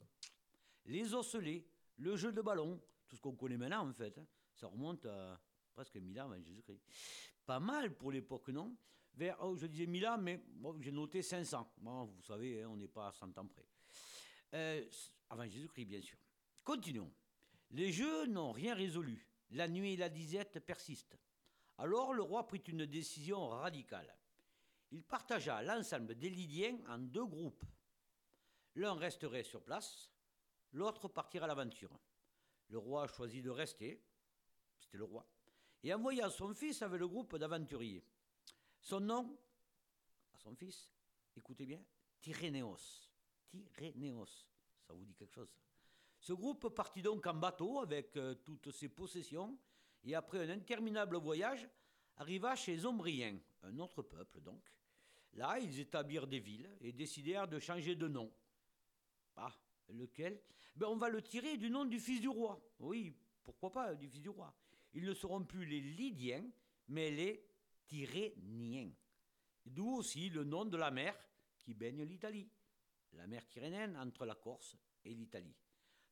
les 0.86 1.12
osselets, 1.12 1.66
le 1.98 2.16
jeu 2.16 2.32
de 2.32 2.40
ballon, 2.40 2.80
tout 3.08 3.16
ce 3.16 3.20
qu'on 3.20 3.34
connaît 3.34 3.56
maintenant 3.56 3.88
en 3.88 3.92
fait. 3.92 4.16
hein. 4.16 4.26
Ça 4.54 4.68
remonte 4.68 5.04
à 5.06 5.40
presque 5.74 5.96
1000 5.96 6.20
ans 6.20 6.26
avant 6.26 6.40
Jésus-Christ. 6.40 6.82
Pas 7.44 7.58
mal 7.58 7.96
pour 7.96 8.12
l'époque, 8.12 8.48
non? 8.48 8.76
Vers, 9.14 9.36
oh, 9.40 9.56
je 9.56 9.66
disais 9.66 9.86
1000 9.86 10.06
ans, 10.06 10.18
mais 10.18 10.40
j'ai 10.80 10.92
noté 10.92 11.20
500. 11.20 11.72
Bon, 11.78 12.04
vous 12.04 12.22
savez, 12.22 12.62
hein, 12.62 12.68
on 12.70 12.76
n'est 12.76 12.86
pas 12.86 13.08
à 13.08 13.12
100 13.12 13.36
ans 13.38 13.46
près. 13.46 13.66
Euh, 14.54 14.84
avant 15.30 15.48
Jésus-Christ, 15.48 15.84
bien 15.86 16.00
sûr. 16.00 16.18
Continuons. 16.62 17.10
Les 17.72 17.90
jeux 17.90 18.26
n'ont 18.26 18.52
rien 18.52 18.74
résolu. 18.74 19.26
La 19.50 19.66
nuit 19.66 19.94
et 19.94 19.96
la 19.96 20.08
disette 20.08 20.60
persistent. 20.60 21.18
Alors 21.78 22.12
le 22.12 22.22
roi 22.22 22.46
prit 22.46 22.62
une 22.68 22.86
décision 22.86 23.48
radicale. 23.48 24.14
Il 24.92 25.04
partagea 25.04 25.62
l'ensemble 25.62 26.16
des 26.16 26.30
Lydiens 26.30 26.78
en 26.88 26.98
deux 26.98 27.24
groupes. 27.24 27.64
L'un 28.74 28.94
resterait 28.94 29.44
sur 29.44 29.62
place, 29.62 30.10
l'autre 30.72 31.08
partirait 31.08 31.44
à 31.44 31.48
l'aventure. 31.48 31.98
Le 32.68 32.78
roi 32.78 33.06
choisit 33.06 33.44
de 33.44 33.50
rester, 33.50 34.02
c'était 34.78 34.98
le 34.98 35.04
roi, 35.04 35.26
et 35.82 35.92
envoya 35.92 36.30
son 36.30 36.54
fils 36.54 36.82
avec 36.82 37.00
le 37.00 37.08
groupe 37.08 37.36
d'aventuriers. 37.36 38.04
Son 38.80 39.00
nom, 39.00 39.38
à 40.32 40.38
son 40.38 40.54
fils, 40.54 40.92
écoutez 41.36 41.66
bien, 41.66 41.82
Tyrénéos. 42.20 43.10
Tyrénéos, 43.48 44.46
ça 44.86 44.92
vous 44.92 45.04
dit 45.04 45.14
quelque 45.14 45.34
chose? 45.34 45.52
Ce 46.20 46.32
groupe 46.32 46.68
partit 46.68 47.02
donc 47.02 47.26
en 47.26 47.34
bateau 47.34 47.80
avec 47.80 48.16
euh, 48.16 48.34
toutes 48.34 48.70
ses 48.72 48.88
possessions 48.88 49.58
et 50.04 50.14
après 50.14 50.38
un 50.44 50.50
interminable 50.50 51.16
voyage 51.16 51.68
arriva 52.16 52.54
chez 52.54 52.76
les 52.76 52.86
Ombriens, 52.86 53.38
un 53.62 53.78
autre 53.78 54.02
peuple 54.02 54.40
donc. 54.40 54.62
Là, 55.34 55.58
ils 55.60 55.78
établirent 55.80 56.26
des 56.26 56.40
villes 56.40 56.70
et 56.80 56.92
décidèrent 56.92 57.48
de 57.48 57.58
changer 57.58 57.94
de 57.94 58.08
nom. 58.08 58.32
Ah, 59.36 59.54
lequel? 59.88 60.40
Ben, 60.76 60.86
On 60.88 60.96
va 60.96 61.08
le 61.08 61.22
tirer 61.22 61.56
du 61.56 61.70
nom 61.70 61.84
du 61.84 62.00
fils 62.00 62.20
du 62.20 62.28
roi. 62.28 62.60
Oui, 62.80 63.16
pourquoi 63.42 63.72
pas 63.72 63.94
du 63.94 64.08
fils 64.08 64.22
du 64.22 64.28
roi. 64.28 64.54
Ils 64.92 65.04
ne 65.04 65.14
seront 65.14 65.44
plus 65.44 65.64
les 65.66 65.80
Lydiens, 65.80 66.48
mais 66.88 67.10
les 67.10 67.46
Tyréniens. 67.86 68.92
D'où 69.64 69.96
aussi 69.96 70.30
le 70.30 70.44
nom 70.44 70.64
de 70.64 70.76
la 70.76 70.90
mer 70.90 71.16
qui 71.58 71.74
baigne 71.74 72.02
l'Italie. 72.02 72.48
La 73.12 73.26
mer 73.26 73.46
Tyrrhénienne 73.48 73.96
entre 73.96 74.24
la 74.24 74.34
Corse 74.34 74.76
et 75.04 75.14
l'Italie. 75.14 75.54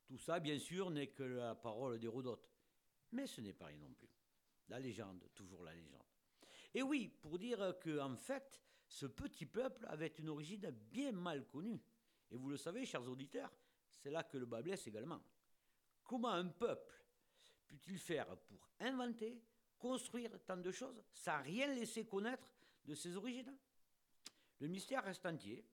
Tout 0.05 0.19
ça, 0.19 0.41
bien 0.41 0.59
sûr, 0.59 0.91
n'est 0.91 1.09
que 1.09 1.23
la 1.23 1.55
parole 1.55 1.99
d'Hérodote. 1.99 2.51
Mais 3.13 3.27
ce 3.27 3.41
n'est 3.41 3.53
pas 3.53 3.67
rien 3.67 3.79
non 3.79 3.93
plus. 3.93 4.09
La 4.69 4.79
légende, 4.79 5.29
toujours 5.35 5.63
la 5.63 5.75
légende. 5.75 6.03
Et 6.75 6.83
oui, 6.83 7.09
pour 7.09 7.39
dire 7.39 7.79
que, 7.81 7.99
en 8.01 8.17
fait, 8.17 8.63
ce 8.89 9.07
petit 9.07 9.47
peuple 9.47 9.87
avait 9.87 10.13
une 10.19 10.31
origine 10.31 10.71
bien 10.91 11.13
mal 11.13 11.47
connue. 11.47 11.81
Et 12.31 12.37
vous 12.37 12.49
le 12.49 12.57
savez, 12.57 12.85
chers 12.87 13.07
auditeurs, 13.07 13.53
c'est 13.91 14.11
là 14.11 14.25
que 14.25 14.39
le 14.39 14.47
bas 14.47 14.63
blesse 14.63 14.87
également. 14.87 15.21
Comment 16.05 16.31
un 16.31 16.49
peuple 16.49 16.95
peut-il 17.67 17.99
faire 17.99 18.37
pour 18.39 18.69
inventer, 18.81 19.43
construire 19.79 20.31
tant 20.45 20.57
de 20.57 20.71
choses 20.71 21.03
sans 21.13 21.43
rien 21.43 21.67
laisser 21.75 22.07
connaître 22.07 22.51
de 22.85 22.95
ses 22.95 23.15
origines? 23.17 23.55
Le 24.61 24.69
mystère 24.69 25.05
reste 25.05 25.25
entier, 25.27 25.65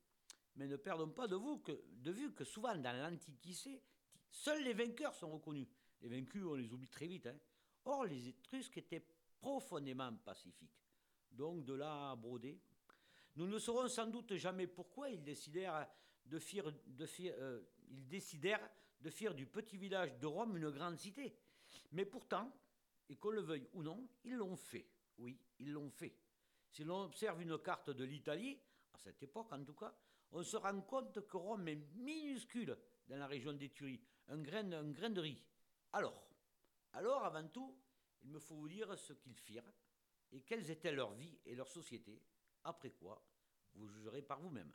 mais 0.55 0.67
ne 0.67 0.75
perdons 0.75 1.09
pas 1.09 1.27
de, 1.27 2.11
vue 2.11 2.33
que 2.33 2.43
souvent 2.43 2.75
dans 2.75 2.93
l'Antiquité, 2.93 3.81
Seuls 4.29 4.63
les 4.63 4.73
vainqueurs 4.73 5.15
sont 5.15 5.29
reconnus. 5.29 5.67
Les 6.01 6.09
vaincus, 6.09 6.43
on 6.43 6.55
les 6.55 6.71
oublie 6.73 6.89
très 6.89 7.07
vite. 7.07 7.27
hein. 7.27 7.37
Or, 7.85 8.03
les 8.03 8.27
Étrusques 8.27 8.77
étaient 8.77 9.05
profondément 9.39 10.13
pacifiques. 10.13 10.77
Donc, 11.31 11.63
de 11.63 11.73
là 11.73 12.11
à 12.11 12.15
broder. 12.17 12.59
Nous 13.35 13.47
ne 13.47 13.59
saurons 13.59 13.87
sans 13.87 14.07
doute 14.07 14.35
jamais 14.35 14.67
pourquoi 14.67 15.09
ils 15.09 15.23
décidèrent 15.23 15.87
de 16.25 16.39
faire, 16.39 16.71
euh, 17.19 17.61
du 19.33 19.45
petit 19.45 19.77
village 19.77 20.17
de 20.17 20.25
Rome 20.25 20.57
une 20.57 20.69
grande 20.69 20.97
cité. 20.97 21.37
Mais 21.91 22.05
pourtant, 22.05 22.51
et 23.09 23.17
qu'on 23.17 23.31
le 23.31 23.41
veuille 23.41 23.67
ou 23.73 23.83
non, 23.83 24.07
ils 24.23 24.35
l'ont 24.35 24.55
fait. 24.55 24.87
Oui, 25.17 25.37
ils 25.59 25.71
l'ont 25.71 25.89
fait. 25.89 26.15
Si 26.69 26.83
l'on 26.83 27.03
observe 27.03 27.41
une 27.41 27.57
carte 27.59 27.89
de 27.89 28.03
l'Italie, 28.03 28.59
à 28.93 28.97
cette 28.97 29.21
époque 29.23 29.51
en 29.51 29.63
tout 29.63 29.75
cas, 29.75 29.93
on 30.31 30.43
se 30.43 30.57
rend 30.57 30.81
compte 30.81 31.25
que 31.27 31.37
Rome 31.37 31.67
est 31.67 31.75
minuscule 31.95 32.77
dans 33.07 33.17
la 33.17 33.27
région 33.27 33.53
d'Éthurie, 33.53 34.01
un 34.27 34.41
grain, 34.41 34.71
un 34.71 34.89
grain 34.91 35.09
de 35.09 35.21
riz. 35.21 35.43
Alors, 35.93 36.27
alors 36.93 37.23
avant 37.23 37.47
tout, 37.47 37.77
il 38.23 38.29
me 38.29 38.39
faut 38.39 38.55
vous 38.55 38.67
dire 38.67 38.97
ce 38.97 39.13
qu'ils 39.13 39.35
firent 39.35 39.71
et 40.31 40.41
quelles 40.41 40.69
étaient 40.71 40.91
leur 40.91 41.13
vie 41.13 41.39
et 41.45 41.55
leur 41.55 41.69
société, 41.69 42.21
après 42.65 42.91
quoi 42.91 43.21
vous 43.75 43.87
jugerez 43.87 44.21
par 44.21 44.39
vous-même. 44.39 44.71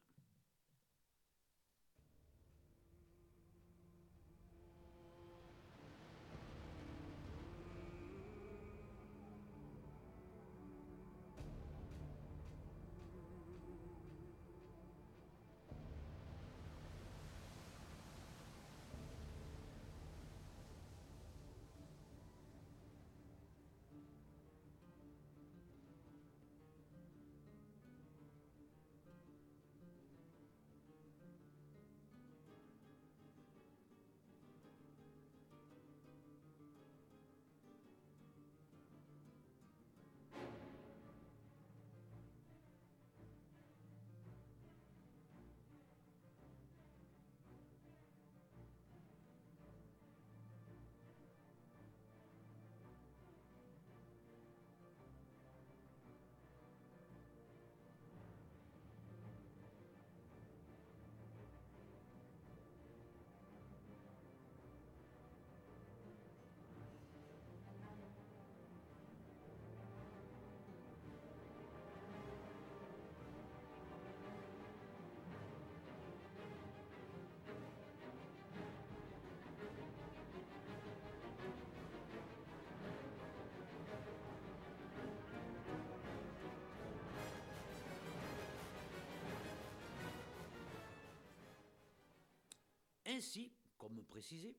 Ainsi, 93.20 93.52
comme 93.76 94.02
précisé, 94.06 94.56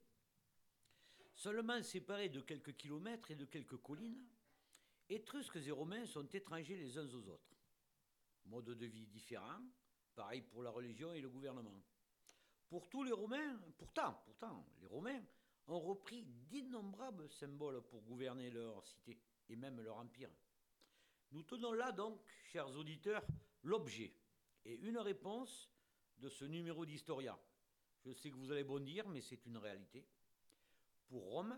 seulement 1.33 1.81
séparés 1.81 2.29
de 2.29 2.41
quelques 2.41 2.77
kilomètres 2.77 3.31
et 3.31 3.35
de 3.35 3.45
quelques 3.45 3.77
collines, 3.77 4.23
Étrusques 5.09 5.57
et 5.65 5.71
Romains 5.71 6.05
sont 6.05 6.27
étrangers 6.29 6.77
les 6.77 6.95
uns 6.99 7.07
aux 7.07 7.27
autres. 7.27 7.57
Mode 8.45 8.65
de 8.77 8.85
vie 8.85 9.07
différent, 9.07 9.59
pareil 10.13 10.43
pour 10.43 10.61
la 10.61 10.69
religion 10.69 11.11
et 11.11 11.21
le 11.21 11.29
gouvernement. 11.29 11.81
Pour 12.67 12.87
tous 12.87 13.01
les 13.01 13.11
Romains, 13.11 13.59
pourtant, 13.79 14.21
pourtant, 14.25 14.63
les 14.79 14.85
Romains 14.85 15.23
ont 15.65 15.79
repris 15.79 16.21
d'innombrables 16.23 17.31
symboles 17.31 17.81
pour 17.89 18.03
gouverner 18.03 18.51
leur 18.51 18.85
cité 18.85 19.17
et 19.49 19.55
même 19.55 19.81
leur 19.81 19.97
empire. 19.97 20.29
Nous 21.31 21.41
tenons 21.41 21.73
là 21.73 21.91
donc, 21.91 22.21
chers 22.51 22.69
auditeurs, 22.69 23.25
l'objet 23.63 24.13
et 24.65 24.75
une 24.75 24.99
réponse 24.99 25.67
de 26.19 26.29
ce 26.29 26.45
numéro 26.45 26.85
d'Historia. 26.85 27.35
Je 28.05 28.13
sais 28.13 28.31
que 28.31 28.35
vous 28.35 28.51
allez 28.51 28.63
bondir, 28.63 29.07
mais 29.09 29.21
c'est 29.21 29.45
une 29.45 29.57
réalité. 29.57 30.05
Pour 31.07 31.23
Rome, 31.23 31.55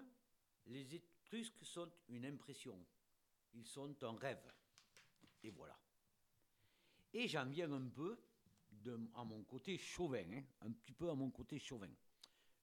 les 0.67 0.95
Étrusques 0.95 1.63
sont 1.63 1.91
une 2.09 2.25
impression. 2.25 2.77
Ils 3.53 3.65
sont 3.65 4.03
un 4.03 4.17
rêve. 4.17 4.51
Et 5.43 5.51
voilà. 5.51 5.77
Et 7.13 7.27
j'en 7.27 7.45
viens 7.45 7.71
un 7.71 7.87
peu 7.89 8.17
à 9.15 9.23
mon 9.23 9.43
côté 9.43 9.77
chauvin, 9.77 10.25
hein, 10.33 10.43
un 10.61 10.71
petit 10.71 10.91
peu 10.91 11.09
à 11.09 11.15
mon 11.15 11.29
côté 11.29 11.59
chauvin. 11.59 11.89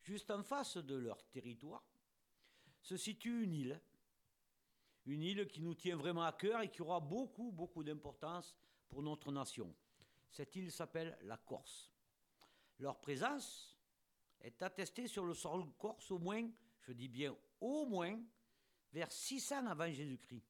Juste 0.03 0.31
en 0.31 0.43
face 0.43 0.77
de 0.77 0.97
leur 0.97 1.25
territoire 1.31 1.85
se 2.83 2.97
situe 2.97 3.45
une 3.45 3.55
île. 3.55 3.81
Une 5.07 5.23
île 5.23 5.47
qui 5.49 5.62
nous 5.62 5.75
tient 5.75 5.97
vraiment 5.97 6.25
à 6.25 6.33
cœur 6.33 6.61
et 6.61 6.71
qui 6.71 6.83
aura 6.83 7.01
beaucoup, 7.01 7.53
beaucoup 7.53 7.83
d'importance 7.83 8.55
pour 8.88 9.03
notre 9.03 9.33
nation. 9.33 9.75
Cette 10.31 10.55
île 10.57 10.71
s'appelle 10.71 11.16
la 11.23 11.37
Corse. 11.38 11.89
Leur 12.81 12.99
présence 12.99 13.79
est 14.40 14.62
attestée 14.62 15.07
sur 15.07 15.27
le 15.27 15.35
sol 15.35 15.64
corse 15.79 16.11
au 16.11 16.19
moins, 16.19 16.49
je 16.81 16.93
dis 16.93 17.09
bien 17.09 17.37
au 17.61 17.85
moins, 17.85 18.19
vers 18.90 19.12
600 19.12 19.66
avant 19.66 19.93
Jésus-Christ, 19.93 20.47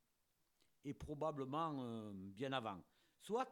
et 0.85 0.95
probablement 0.95 1.83
euh, 1.83 2.13
bien 2.15 2.53
avant, 2.53 2.81
soit 3.21 3.49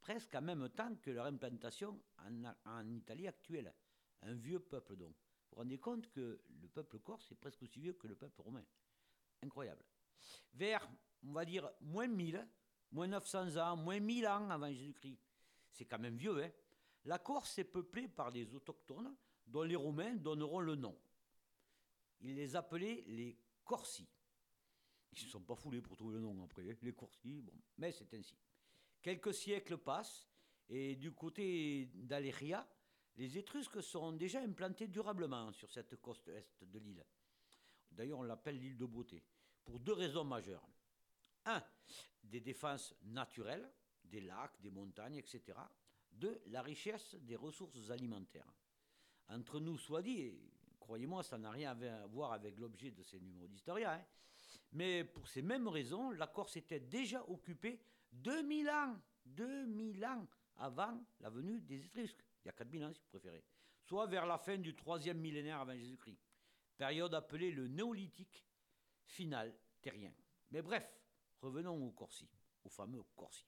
presque 0.00 0.32
en 0.36 0.40
même 0.40 0.68
temps 0.68 0.94
que 1.02 1.10
leur 1.10 1.26
implantation 1.26 2.00
en, 2.18 2.54
en, 2.64 2.88
Italie 2.94 3.26
actuelle. 3.26 3.74
Un 4.22 4.34
vieux 4.34 4.60
peuple 4.60 4.96
donc. 4.96 5.10
Vous 5.10 5.56
vous 5.56 5.56
rendez 5.56 5.78
compte 5.78 6.08
que 6.10 6.40
le 6.62 6.68
peuple 6.68 7.00
corse 7.00 7.32
est 7.32 7.34
presque 7.34 7.62
aussi 7.62 7.80
vieux 7.80 7.94
que 7.94 8.06
le 8.06 8.14
peuple 8.14 8.40
romain. 8.40 8.64
Incroyable. 9.42 9.84
Vers, 10.54 10.88
on 11.24 11.32
va 11.32 11.44
dire, 11.44 11.68
moins 11.80 12.06
1000, 12.06 12.46
moins 12.92 13.08
900 13.08 13.56
ans, 13.56 13.76
moins 13.76 13.98
1000 13.98 14.28
ans 14.28 14.48
avant 14.48 14.70
Jésus-Christ. 14.70 15.18
C'est 15.72 15.86
quand 15.86 15.98
même 15.98 16.16
vieux, 16.16 16.44
hein 16.44 16.50
la 17.04 17.18
Corse 17.18 17.58
est 17.58 17.64
peuplée 17.64 18.08
par 18.08 18.30
des 18.30 18.54
autochtones 18.54 19.14
dont 19.46 19.62
les 19.62 19.76
Romains 19.76 20.14
donneront 20.16 20.60
le 20.60 20.76
nom. 20.76 20.96
Ils 22.20 22.34
les 22.34 22.56
appelaient 22.56 23.02
les 23.06 23.38
Corsi. 23.64 24.08
Ils 25.12 25.16
ne 25.16 25.20
se 25.20 25.28
sont 25.28 25.40
pas 25.40 25.56
foulés 25.56 25.80
pour 25.80 25.96
trouver 25.96 26.14
le 26.14 26.20
nom 26.20 26.44
après, 26.44 26.62
les 26.82 26.92
Corsi, 26.92 27.40
bon, 27.40 27.54
mais 27.78 27.92
c'est 27.92 28.12
ainsi. 28.14 28.36
Quelques 29.02 29.34
siècles 29.34 29.78
passent 29.78 30.28
et 30.68 30.94
du 30.94 31.12
côté 31.12 31.86
d'Aléria, 31.94 32.68
les 33.16 33.38
Étrusques 33.38 33.82
seront 33.82 34.12
déjà 34.12 34.40
implantés 34.40 34.86
durablement 34.86 35.52
sur 35.52 35.70
cette 35.70 35.96
côte 35.96 36.28
est 36.28 36.64
de 36.64 36.78
l'île. 36.78 37.04
D'ailleurs, 37.90 38.20
on 38.20 38.22
l'appelle 38.22 38.58
l'île 38.58 38.76
de 38.76 38.86
beauté, 38.86 39.24
pour 39.64 39.80
deux 39.80 39.94
raisons 39.94 40.24
majeures. 40.24 40.66
Un, 41.46 41.62
des 42.22 42.40
défenses 42.40 42.94
naturelles, 43.02 43.68
des 44.04 44.20
lacs, 44.20 44.60
des 44.60 44.70
montagnes, 44.70 45.16
etc 45.16 45.58
de 46.20 46.40
la 46.46 46.62
richesse 46.62 47.16
des 47.16 47.36
ressources 47.36 47.90
alimentaires. 47.90 48.52
Entre 49.28 49.58
nous, 49.58 49.78
soit 49.78 50.02
dit, 50.02 50.20
et 50.20 50.40
croyez-moi, 50.78 51.22
ça 51.22 51.38
n'a 51.38 51.50
rien 51.50 51.70
à 51.70 52.06
voir 52.06 52.32
avec 52.32 52.58
l'objet 52.58 52.90
de 52.90 53.02
ces 53.02 53.18
numéros 53.18 53.48
d'Historia, 53.48 53.94
hein, 53.94 54.04
mais 54.72 55.04
pour 55.04 55.26
ces 55.26 55.42
mêmes 55.42 55.68
raisons, 55.68 56.10
la 56.10 56.26
Corse 56.26 56.56
était 56.56 56.80
déjà 56.80 57.24
occupée 57.28 57.80
2000 58.12 58.68
ans, 58.68 58.96
2000 59.24 60.04
ans 60.04 60.26
avant 60.56 61.00
la 61.20 61.30
venue 61.30 61.60
des 61.60 61.84
Étrusques. 61.84 62.24
Il 62.44 62.48
y 62.48 62.50
a 62.50 62.52
4000 62.52 62.84
ans 62.84 62.92
si 62.92 63.00
vous 63.00 63.08
préférez. 63.08 63.44
Soit 63.82 64.06
vers 64.06 64.26
la 64.26 64.38
fin 64.38 64.58
du 64.58 64.74
troisième 64.74 65.18
millénaire 65.18 65.60
avant 65.60 65.76
Jésus-Christ. 65.76 66.20
Période 66.76 67.14
appelée 67.14 67.50
le 67.50 67.66
néolithique 67.66 68.46
final 69.04 69.52
terrien. 69.80 70.12
Mais 70.50 70.62
bref, 70.62 70.88
revenons 71.40 71.86
au 71.86 71.90
Corsi, 71.90 72.28
au 72.64 72.68
fameux 72.68 73.02
Corsi. 73.16 73.46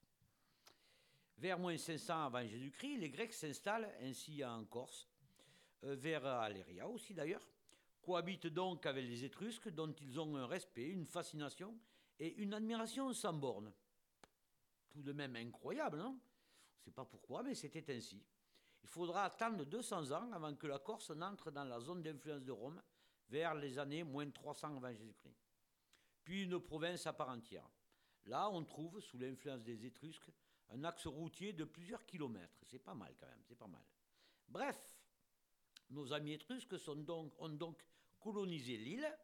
Vers 1.43 1.59
moins 1.59 1.77
500 1.77 2.27
avant 2.27 2.47
Jésus-Christ, 2.47 2.99
les 2.99 3.11
Grecs 3.11 3.33
s'installent 3.33 3.93
ainsi 4.01 4.45
en 4.45 4.65
Corse, 4.65 5.09
euh, 5.83 5.97
vers 5.97 6.25
Aléria 6.25 6.87
aussi 6.87 7.15
d'ailleurs, 7.15 7.45
cohabitent 8.01 8.47
donc 8.47 8.87
avec 8.87 9.05
les 9.05 9.25
Étrusques 9.25 9.69
dont 9.71 9.93
ils 9.93 10.21
ont 10.21 10.37
un 10.37 10.47
respect, 10.47 10.87
une 10.87 11.05
fascination 11.05 11.77
et 12.21 12.33
une 12.37 12.55
admiration 12.55 13.13
sans 13.13 13.33
borne. 13.33 13.73
Tout 14.89 15.03
de 15.03 15.11
même 15.11 15.35
incroyable, 15.35 15.99
non? 15.99 16.11
On 16.11 16.11
ne 16.13 16.85
sait 16.85 16.93
pas 16.93 17.05
pourquoi, 17.05 17.43
mais 17.43 17.57
c'était 17.57 17.93
ainsi. 17.93 18.23
Il 18.85 18.89
faudra 18.89 19.25
attendre 19.25 19.65
200 19.65 20.13
ans 20.13 20.31
avant 20.31 20.55
que 20.55 20.69
la 20.69 20.79
Corse 20.79 21.11
n'entre 21.11 21.51
dans 21.51 21.65
la 21.65 21.81
zone 21.81 22.05
d'influence 22.05 22.45
de 22.45 22.53
Rome, 22.53 22.81
vers 23.29 23.57
les 23.57 23.81
années 23.81 24.05
moins 24.05 24.31
300 24.31 24.77
avant 24.77 24.95
Jésus-Christ. 24.95 25.43
Puis 26.23 26.45
une 26.45 26.61
province 26.61 27.05
à 27.09 27.13
part 27.13 27.31
entière. 27.31 27.69
Là, 28.27 28.49
on 28.49 28.63
trouve, 28.63 29.01
sous 29.01 29.19
l'influence 29.19 29.65
des 29.65 29.85
Étrusques, 29.85 30.31
un 30.73 30.85
axe 30.85 31.07
routier 31.07 31.53
de 31.53 31.65
plusieurs 31.65 32.05
kilomètres. 32.07 32.59
C'est 32.65 32.79
pas 32.79 32.95
mal 32.95 33.15
quand 33.19 33.27
même, 33.27 33.43
c'est 33.45 33.59
pas 33.59 33.67
mal. 33.67 33.85
Bref, 34.49 34.79
nos 35.91 36.13
amis 36.13 36.33
étrusques 36.33 36.75
ont 36.89 37.49
donc 37.51 37.85
colonisé 38.19 38.77
l'île, 38.77 39.19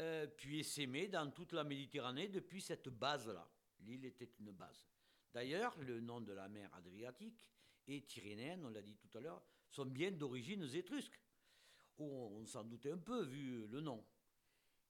euh, 0.00 0.26
puis 0.26 0.60
essaimé 0.60 1.08
dans 1.08 1.30
toute 1.30 1.52
la 1.52 1.64
Méditerranée 1.64 2.28
depuis 2.28 2.60
cette 2.60 2.88
base-là. 2.88 3.48
L'île 3.80 4.04
était 4.04 4.30
une 4.40 4.52
base. 4.52 4.86
D'ailleurs, 5.32 5.76
le 5.78 6.00
nom 6.00 6.20
de 6.20 6.32
la 6.32 6.48
mer 6.48 6.72
Adriatique 6.74 7.50
et 7.86 8.02
Tyrénéenne, 8.02 8.64
on 8.64 8.70
l'a 8.70 8.82
dit 8.82 8.96
tout 8.96 9.16
à 9.16 9.20
l'heure, 9.20 9.42
sont 9.70 9.86
bien 9.86 10.10
d'origine 10.10 10.64
étrusque. 10.74 11.20
Oh, 11.98 12.30
on 12.32 12.46
s'en 12.46 12.64
doutait 12.64 12.92
un 12.92 12.98
peu 12.98 13.22
vu 13.22 13.66
le 13.66 13.80
nom. 13.80 14.04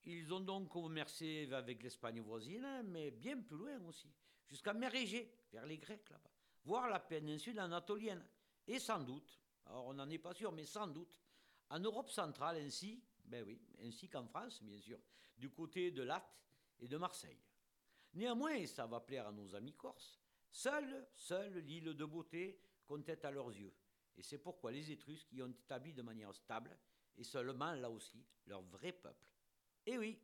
Ils 0.04 0.32
ont 0.32 0.40
donc 0.40 0.68
commercé 0.68 1.48
avec 1.52 1.82
l'Espagne 1.82 2.20
voisine, 2.20 2.66
mais 2.84 3.10
bien 3.10 3.40
plus 3.40 3.56
loin 3.56 3.80
aussi, 3.86 4.12
jusqu'à 4.46 4.72
mer 4.72 4.94
Les 5.64 5.78
Grecs 5.78 6.08
là-bas, 6.10 6.30
voire 6.64 6.88
la 6.88 7.00
péninsule 7.00 7.58
anatolienne, 7.58 8.24
et 8.66 8.78
sans 8.78 9.00
doute, 9.00 9.40
alors 9.66 9.86
on 9.86 9.94
n'en 9.94 10.08
est 10.10 10.18
pas 10.18 10.34
sûr, 10.34 10.52
mais 10.52 10.66
sans 10.66 10.86
doute, 10.86 11.20
en 11.70 11.78
Europe 11.78 12.10
centrale 12.10 12.58
ainsi, 12.58 13.02
ben 13.24 13.44
oui, 13.44 13.60
ainsi 13.82 14.08
qu'en 14.08 14.26
France, 14.26 14.62
bien 14.62 14.80
sûr, 14.80 14.98
du 15.36 15.50
côté 15.50 15.90
de 15.90 16.02
Latte 16.02 16.36
et 16.78 16.88
de 16.88 16.96
Marseille. 16.96 17.40
Néanmoins, 18.14 18.66
ça 18.66 18.86
va 18.86 19.00
plaire 19.00 19.26
à 19.26 19.32
nos 19.32 19.54
amis 19.54 19.74
corses, 19.74 20.20
seule, 20.50 21.08
seule 21.14 21.58
l'île 21.58 21.94
de 21.94 22.04
beauté 22.04 22.60
comptait 22.86 23.24
à 23.26 23.30
leurs 23.30 23.50
yeux. 23.50 23.74
Et 24.16 24.22
c'est 24.22 24.38
pourquoi 24.38 24.72
les 24.72 24.90
Étrusques 24.90 25.32
y 25.32 25.42
ont 25.42 25.50
établi 25.50 25.92
de 25.92 26.02
manière 26.02 26.34
stable, 26.34 26.76
et 27.16 27.24
seulement 27.24 27.72
là 27.72 27.90
aussi, 27.90 28.24
leur 28.46 28.62
vrai 28.62 28.92
peuple. 28.92 29.28
Eh 29.86 29.98
oui, 29.98 30.18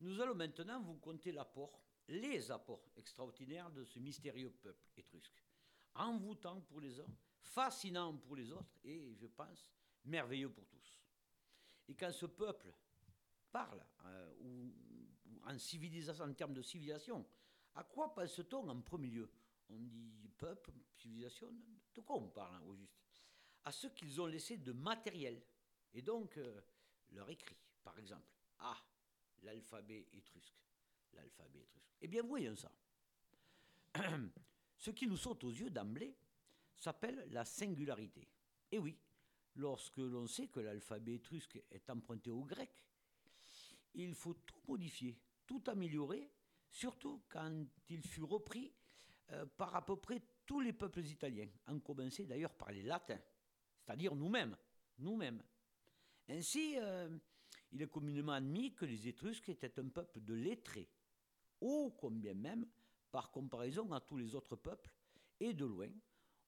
Nous 0.00 0.20
allons 0.20 0.34
maintenant 0.34 0.80
vous 0.80 0.96
conter 0.96 1.32
l'apport, 1.32 1.80
les 2.08 2.50
apports 2.50 2.88
extraordinaires 2.96 3.70
de 3.70 3.84
ce 3.84 3.98
mystérieux 3.98 4.50
peuple 4.50 4.86
étrusque. 4.96 5.44
Envoûtant 5.94 6.60
pour 6.62 6.80
les 6.80 6.98
uns, 7.00 7.06
fascinant 7.40 8.16
pour 8.16 8.36
les 8.36 8.50
autres 8.50 8.78
et, 8.84 9.14
je 9.14 9.26
pense, 9.26 9.68
merveilleux 10.04 10.50
pour 10.50 10.66
tous. 10.66 11.00
Et 11.88 11.94
quand 11.94 12.12
ce 12.12 12.26
peuple 12.26 12.72
parle, 13.50 13.84
euh, 14.04 14.34
ou, 14.40 14.72
en 15.44 15.58
civilisation, 15.58 16.24
en 16.24 16.32
termes 16.32 16.54
de 16.54 16.62
civilisation, 16.62 17.26
à 17.74 17.84
quoi 17.84 18.14
pense-t-on 18.14 18.68
en 18.68 18.80
premier 18.80 19.08
lieu? 19.08 19.30
On 19.68 19.78
dit 19.78 20.30
peuple, 20.36 20.72
civilisation, 20.94 21.52
de 21.94 22.00
quoi 22.00 22.16
on 22.16 22.28
parle 22.28 22.54
hein, 22.54 22.62
au 22.66 22.74
juste? 22.74 22.96
À 23.64 23.72
ce 23.72 23.88
qu'ils 23.88 24.20
ont 24.20 24.26
laissé 24.26 24.56
de 24.56 24.72
matériel, 24.72 25.42
et 25.92 26.02
donc 26.02 26.38
euh, 26.38 26.60
leur 27.10 27.28
écrit, 27.28 27.58
par 27.82 27.98
exemple. 27.98 28.30
Ah, 28.58 28.76
l'alphabet 29.42 30.06
étrusque. 30.12 30.62
L'alphabet 31.14 31.60
étrusque. 31.60 31.94
Eh 32.00 32.08
bien, 32.08 32.22
voyons 32.22 32.56
ça. 32.56 32.70
Ce 34.76 34.90
qui 34.90 35.06
nous 35.06 35.16
saute 35.16 35.44
aux 35.44 35.50
yeux 35.50 35.70
d'emblée 35.70 36.16
s'appelle 36.76 37.26
la 37.30 37.44
singularité. 37.44 38.26
Et 38.72 38.78
oui, 38.78 38.96
lorsque 39.56 39.98
l'on 39.98 40.26
sait 40.26 40.48
que 40.48 40.60
l'alphabet 40.60 41.14
étrusque 41.14 41.60
est 41.70 41.90
emprunté 41.90 42.30
au 42.30 42.44
grec, 42.44 42.70
il 43.94 44.14
faut 44.14 44.34
tout 44.34 44.60
modifier, 44.68 45.18
tout 45.46 45.62
améliorer, 45.66 46.30
surtout 46.70 47.22
quand 47.28 47.66
il 47.88 48.02
fut 48.02 48.22
repris 48.22 48.72
euh, 49.32 49.44
par 49.44 49.74
à 49.74 49.84
peu 49.84 49.96
près 49.96 50.22
tous 50.46 50.60
les 50.60 50.72
peuples 50.72 51.04
italiens, 51.04 51.48
en 51.66 51.78
commencer 51.80 52.26
d'ailleurs 52.26 52.54
par 52.54 52.72
les 52.72 52.82
latins, 52.82 53.20
c'est-à-dire 53.80 54.14
nous-mêmes, 54.14 54.56
nous-mêmes. 54.98 55.42
Ainsi, 56.28 56.74
euh, 56.78 57.08
il 57.72 57.82
est 57.82 57.90
communément 57.90 58.32
admis 58.32 58.74
que 58.74 58.84
les 58.84 59.08
Étrusques 59.08 59.48
étaient 59.48 59.78
un 59.78 59.88
peuple 59.88 60.20
de 60.20 60.34
lettrés, 60.34 60.88
ô 61.60 61.90
combien 61.92 62.34
même 62.34 62.66
par 63.10 63.30
comparaison 63.30 63.92
à 63.92 64.00
tous 64.00 64.16
les 64.16 64.34
autres 64.34 64.56
peuples, 64.56 64.92
et 65.40 65.54
de 65.54 65.64
loin 65.64 65.90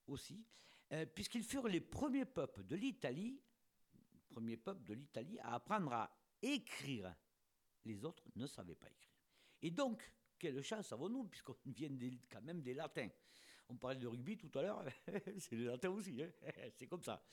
aussi, 0.07 0.45
euh, 0.91 1.05
puisqu'ils 1.05 1.43
furent 1.43 1.67
les 1.67 1.81
premiers 1.81 2.25
peuples 2.25 2.63
de 2.63 2.75
l'Italie, 2.75 3.41
premiers 4.29 4.57
peuples 4.57 4.83
de 4.83 4.93
l'Italie 4.93 5.39
à 5.39 5.55
apprendre 5.55 5.93
à 5.93 6.11
écrire. 6.41 7.13
Les 7.85 8.05
autres 8.05 8.23
ne 8.35 8.47
savaient 8.47 8.75
pas 8.75 8.89
écrire. 8.89 9.13
Et 9.61 9.71
donc, 9.71 10.13
quelle 10.37 10.61
chance 10.61 10.91
avons-nous, 10.91 11.25
puisqu'on 11.25 11.55
vient 11.65 11.89
quand 12.29 12.41
même 12.41 12.61
des 12.61 12.73
latins. 12.73 13.09
On 13.69 13.75
parlait 13.75 13.97
de 13.97 14.07
rugby 14.07 14.37
tout 14.37 14.51
à 14.57 14.61
l'heure, 14.61 14.83
c'est 15.39 15.55
les 15.55 15.65
latins 15.65 15.89
aussi, 15.89 16.21
hein. 16.21 16.29
c'est 16.75 16.87
comme 16.87 17.03
ça. 17.03 17.23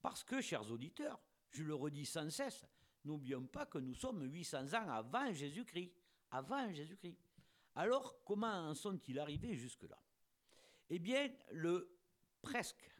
Parce 0.00 0.24
que, 0.24 0.40
chers 0.40 0.68
auditeurs, 0.70 1.20
je 1.50 1.62
le 1.62 1.74
redis 1.74 2.06
sans 2.06 2.30
cesse, 2.30 2.64
N'oublions 3.04 3.46
pas 3.46 3.66
que 3.66 3.78
nous 3.78 3.94
sommes 3.94 4.22
800 4.22 4.74
ans 4.74 4.88
avant 4.88 5.32
Jésus-Christ. 5.32 5.92
Avant 6.30 6.72
Jésus-Christ. 6.72 7.18
Alors, 7.74 8.22
comment 8.24 8.68
en 8.68 8.74
sont-ils 8.74 9.18
arrivés 9.18 9.54
jusque-là? 9.54 9.98
Eh 10.90 10.98
bien, 10.98 11.30
le 11.52 11.96
presque 12.42 12.90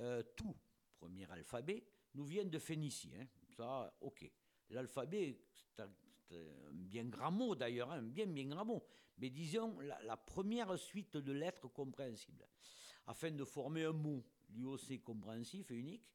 euh, 0.00 0.22
tout 0.36 0.54
premier 0.98 1.30
alphabet 1.30 1.84
nous 2.14 2.24
vient 2.24 2.44
de 2.44 2.58
Phénicie. 2.58 3.12
Hein. 3.18 3.26
Ça, 3.56 3.96
ok. 4.00 4.30
L'alphabet, 4.70 5.40
c'est 5.52 5.82
un, 5.82 5.90
bien 6.72 7.04
grand 7.04 7.30
mot 7.30 7.54
d'ailleurs, 7.54 7.90
un 7.90 8.02
bien, 8.02 8.26
bien 8.26 8.46
grand 8.46 8.64
mot. 8.64 8.84
Mais 9.18 9.30
disons 9.30 9.78
la, 9.80 10.00
la, 10.02 10.16
première 10.16 10.76
suite 10.78 11.16
de 11.16 11.32
lettres 11.32 11.68
compréhensibles. 11.68 12.46
Afin 13.06 13.30
de 13.30 13.44
former 13.44 13.84
un 13.84 13.92
mot, 13.92 14.24
lui 14.50 14.64
aussi 14.64 15.00
compréhensif 15.00 15.70
et 15.70 15.76
unique, 15.76 16.08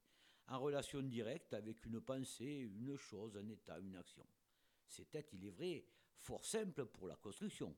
en 0.49 0.59
relation 0.59 1.01
directe 1.01 1.53
avec 1.53 1.85
une 1.85 2.01
pensée, 2.01 2.69
une 2.75 2.95
chose, 2.97 3.37
un 3.37 3.47
état, 3.49 3.79
une 3.79 3.95
action. 3.95 4.25
C'était, 4.87 5.25
il 5.33 5.45
est 5.45 5.51
vrai, 5.51 5.85
fort 6.17 6.43
simple 6.43 6.85
pour 6.85 7.07
la 7.07 7.15
construction. 7.15 7.75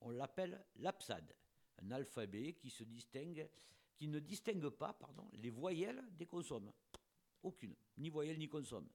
On 0.00 0.10
l'appelle 0.10 0.64
l'absade, 0.76 1.34
un 1.82 1.90
alphabet 1.90 2.54
qui, 2.54 2.70
se 2.70 2.84
distingue, 2.84 3.48
qui 3.94 4.08
ne 4.08 4.18
distingue 4.18 4.70
pas 4.70 4.94
pardon, 4.94 5.30
les 5.34 5.50
voyelles 5.50 6.02
des 6.12 6.26
consommes. 6.26 6.72
Aucune, 7.42 7.74
ni 7.98 8.08
voyelle 8.08 8.38
ni 8.38 8.48
consomme. 8.48 8.88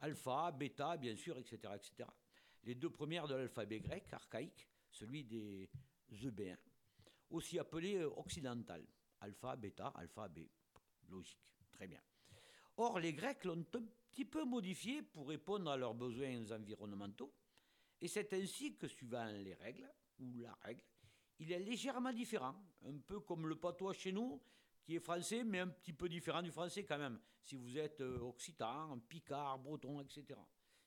Alpha, 0.00 0.52
bêta, 0.52 0.98
bien 0.98 1.16
sûr, 1.16 1.38
etc., 1.38 1.72
etc. 1.74 2.08
Les 2.64 2.74
deux 2.74 2.90
premières 2.90 3.26
de 3.26 3.34
l'alphabet 3.34 3.80
grec, 3.80 4.12
archaïque, 4.12 4.68
celui 4.90 5.24
des 5.24 5.70
eubéens, 6.24 6.58
aussi 7.30 7.58
appelé 7.58 8.04
occidental. 8.04 8.86
Alpha, 9.20 9.56
bêta, 9.56 9.88
alpha, 9.88 10.28
b. 10.28 10.40
Logique. 11.08 11.40
Très 11.72 11.86
bien. 11.86 12.00
Or, 12.78 12.98
les 12.98 13.12
Grecs 13.12 13.44
l'ont 13.44 13.64
un 13.74 13.82
petit 14.10 14.24
peu 14.24 14.44
modifié 14.44 15.02
pour 15.02 15.28
répondre 15.28 15.70
à 15.70 15.76
leurs 15.76 15.94
besoins 15.94 16.50
environnementaux, 16.50 17.32
et 18.00 18.08
c'est 18.08 18.32
ainsi 18.34 18.76
que, 18.76 18.86
suivant 18.86 19.26
les 19.26 19.54
règles, 19.54 19.90
ou 20.18 20.40
la 20.40 20.52
règle, 20.62 20.82
il 21.38 21.52
est 21.52 21.58
légèrement 21.58 22.12
différent, 22.12 22.54
un 22.84 22.98
peu 22.98 23.20
comme 23.20 23.46
le 23.46 23.56
patois 23.56 23.92
chez 23.92 24.12
nous, 24.12 24.40
qui 24.82 24.96
est 24.96 25.00
français, 25.00 25.44
mais 25.44 25.60
un 25.60 25.68
petit 25.68 25.92
peu 25.92 26.08
différent 26.08 26.42
du 26.42 26.50
français 26.50 26.84
quand 26.84 26.98
même, 26.98 27.18
si 27.42 27.56
vous 27.56 27.76
êtes 27.76 28.00
euh, 28.00 28.20
occitan, 28.20 28.98
picard, 29.00 29.58
breton, 29.58 30.00
etc. 30.00 30.38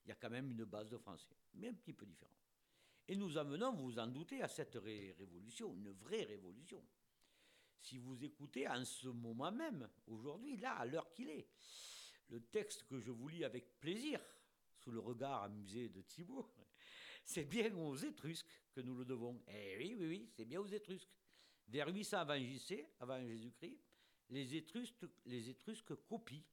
Il 0.06 0.10
y 0.10 0.12
a 0.12 0.15
quand 0.15 0.30
même 0.30 0.52
une 0.52 0.63
base 0.63 0.89
de 0.89 0.97
français, 0.97 1.36
mais 1.56 1.69
un 1.69 1.73
petit 1.73 1.93
peu 1.93 2.06
différent. 2.06 2.34
Et 3.08 3.15
nous 3.15 3.38
en 3.38 3.43
venons, 3.43 3.73
vous 3.73 3.86
vous 3.86 3.99
en 3.99 4.08
doutez, 4.08 4.41
à 4.41 4.47
cette 4.47 4.75
révolution, 4.75 5.73
une 5.75 5.91
vraie 5.91 6.23
révolution. 6.23 6.84
Si 7.82 7.98
vous 7.98 8.24
écoutez 8.24 8.68
en 8.68 8.84
ce 8.84 9.08
moment 9.08 9.52
même, 9.52 9.89
aujourd'hui, 10.08 10.58
là, 10.58 10.76
à 10.76 10.86
l'heure 10.86 11.12
qu'il 11.13 11.30
est, 11.30 11.48
le 12.30 12.42
texte 12.42 12.84
que 12.84 13.00
je 13.00 13.12
vous 13.12 13.28
lis 13.28 13.44
avec 13.44 13.80
plaisir, 13.80 14.20
sous 14.76 14.92
le 14.92 15.00
regard 15.00 15.44
amusé 15.44 15.89
de 15.89 16.02
Thibault, 16.02 16.54
c'est 17.24 17.46
bien 17.46 17.74
aux 17.76 17.96
Étrusques 17.96 18.62
que 18.72 18.82
nous 18.82 18.96
le 18.96 19.06
devons. 19.06 19.42
Eh 19.48 19.78
oui, 19.78 19.96
oui, 19.98 20.08
oui, 20.08 20.30
c'est 20.36 20.46
bien 20.46 20.60
aux 20.60 20.68
Étrusques. 20.68 21.10
Vers 21.68 21.88
800 21.88 22.18
avant 22.18 22.38
JC, 22.38 22.86
avant 23.00 23.26
Jésus-Christ, 23.26 23.80
les 24.30 24.56
Étrusques, 25.50 25.96
copient, 26.08 26.44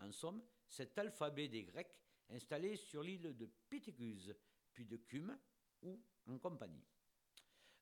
en 0.00 0.12
somme, 0.12 0.42
cet 0.68 0.98
alphabet 0.98 1.48
des 1.48 1.64
Grecs 1.64 1.96
installé 2.30 2.76
sur 2.76 3.02
l'île 3.02 3.36
de 3.36 3.46
Pithegus, 3.68 4.32
puis 4.72 4.84
de 4.84 4.96
Cume, 4.96 5.38
ou 5.82 6.00
en 6.26 6.38
compagnie. 6.38 6.84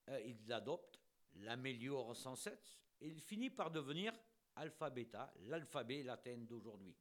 Euh, 0.08 0.20
ils 0.20 0.46
l'adoptent, 0.46 1.00
l'améliorent 1.34 2.16
sans 2.16 2.36
cesse, 2.36 2.78
il 3.02 3.20
finit 3.20 3.50
par 3.50 3.70
devenir 3.70 4.12
alphabeta, 4.56 5.32
l'alphabet 5.40 6.02
latin 6.02 6.38
d'aujourd'hui, 6.38 6.94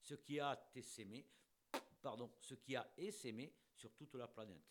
ce 0.00 0.14
qui 0.14 0.40
a 0.40 0.58
pardon, 2.00 2.30
ce 2.40 2.54
qui 2.54 2.76
a 2.76 2.88
essaimé 2.96 3.52
sur 3.74 3.92
toute 3.94 4.14
la 4.14 4.28
planète. 4.28 4.64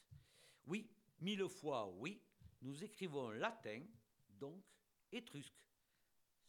Oui, 0.66 0.90
mille 1.20 1.48
fois 1.48 1.88
oui, 1.88 2.22
nous 2.62 2.84
écrivons 2.84 3.30
latin, 3.30 3.84
donc 4.30 4.64
étrusque, 5.12 5.54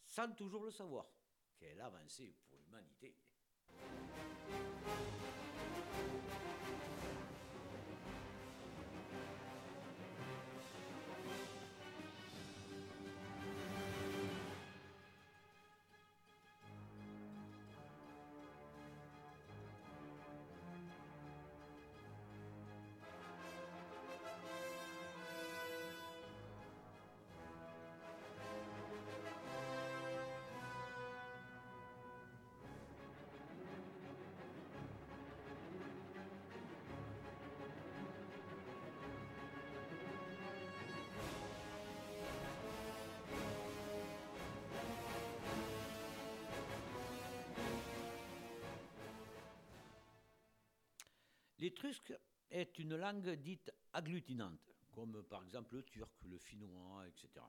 sans 0.04 0.32
toujours 0.32 0.64
le 0.64 0.70
savoir. 0.70 1.06
Quelle 1.58 1.80
avancée 1.80 2.34
pour 2.48 2.58
l'humanité 2.60 3.14
L'étrusque 51.58 52.14
est 52.50 52.78
une 52.78 52.96
langue 52.96 53.30
dite 53.30 53.72
agglutinante, 53.92 54.72
comme 54.92 55.22
par 55.24 55.42
exemple 55.42 55.74
le 55.74 55.82
turc, 55.82 56.12
le 56.24 56.38
finnois, 56.38 57.06
etc. 57.08 57.44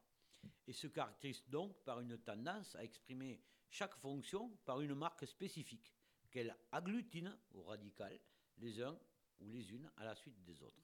Et 0.67 0.73
se 0.73 0.87
caractérise 0.87 1.43
donc 1.47 1.83
par 1.83 1.99
une 1.99 2.17
tendance 2.17 2.75
à 2.75 2.83
exprimer 2.83 3.39
chaque 3.69 3.95
fonction 3.95 4.49
par 4.65 4.81
une 4.81 4.95
marque 4.95 5.27
spécifique, 5.27 5.93
qu'elle 6.31 6.55
agglutine 6.71 7.37
au 7.53 7.63
radical 7.63 8.19
les 8.57 8.81
uns 8.81 8.97
ou 9.39 9.51
les 9.51 9.71
unes 9.71 9.89
à 9.97 10.05
la 10.05 10.15
suite 10.15 10.43
des 10.43 10.61
autres. 10.63 10.83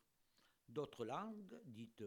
D'autres 0.67 1.05
langues, 1.05 1.59
dites 1.65 2.03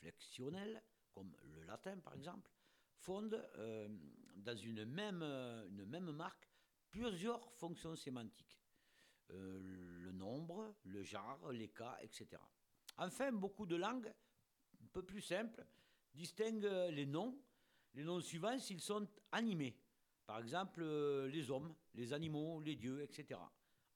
flexionnelles, 0.00 0.82
comme 1.12 1.34
le 1.44 1.62
latin 1.62 1.98
par 1.98 2.14
exemple, 2.14 2.50
fondent 2.94 3.42
euh, 3.56 3.88
dans 4.36 4.56
une 4.56 4.84
même, 4.84 5.22
une 5.22 5.84
même 5.86 6.10
marque 6.12 6.48
plusieurs 6.90 7.50
fonctions 7.52 7.96
sémantiques. 7.96 8.57
Euh, 9.30 9.58
le 10.00 10.12
nombre, 10.12 10.74
le 10.84 11.02
genre, 11.02 11.52
les 11.52 11.68
cas, 11.68 11.98
etc. 12.02 12.40
Enfin, 12.96 13.30
beaucoup 13.32 13.66
de 13.66 13.76
langues, 13.76 14.12
un 14.82 14.86
peu 14.92 15.02
plus 15.02 15.20
simples, 15.20 15.64
distinguent 16.14 16.90
les 16.90 17.06
noms, 17.06 17.38
les 17.94 18.04
noms 18.04 18.20
suivants 18.20 18.58
s'ils 18.58 18.80
sont 18.80 19.06
animés. 19.32 19.76
Par 20.26 20.40
exemple, 20.40 20.82
euh, 20.82 21.28
les 21.28 21.50
hommes, 21.50 21.74
les 21.94 22.12
animaux, 22.12 22.60
les 22.60 22.76
dieux, 22.76 23.02
etc. 23.02 23.40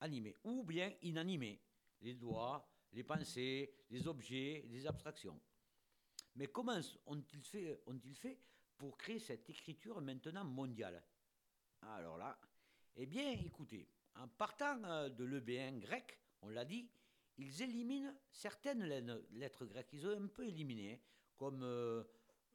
Animés. 0.01 0.35
Ou 0.45 0.64
bien 0.64 0.92
inanimés. 1.03 1.61
Les 2.01 2.14
doigts, 2.14 2.66
les 2.92 3.05
pensées, 3.05 3.75
les 3.90 4.07
objets, 4.07 4.64
les 4.68 4.87
abstractions. 4.87 5.40
Mais 6.37 6.47
comment 6.47 6.81
ont-ils 7.07 8.14
fait, 8.14 8.38
pour 8.77 8.97
créer 8.97 9.18
cette 9.18 9.49
écriture 9.51 10.01
maintenant 10.01 10.45
mondiale? 10.45 11.03
Alors 11.83 12.16
là, 12.16 12.38
eh 12.97 13.07
bien, 13.07 13.33
écoutez, 13.33 13.88
en 14.16 14.29
partant 14.29 14.83
euh, 14.85 15.09
de 15.09 15.25
l'EB1 15.25 15.79
grec, 15.79 16.18
on 16.42 16.48
l'a 16.48 16.64
dit, 16.64 16.88
ils 17.38 17.62
éliminent 17.62 18.14
certaines 18.31 18.85
lettres 19.33 19.64
grecques. 19.66 19.92
Ils 19.92 20.07
ont 20.07 20.22
un 20.22 20.27
peu 20.27 20.46
éliminé, 20.46 21.03
comme 21.37 21.62
euh, 21.62 22.05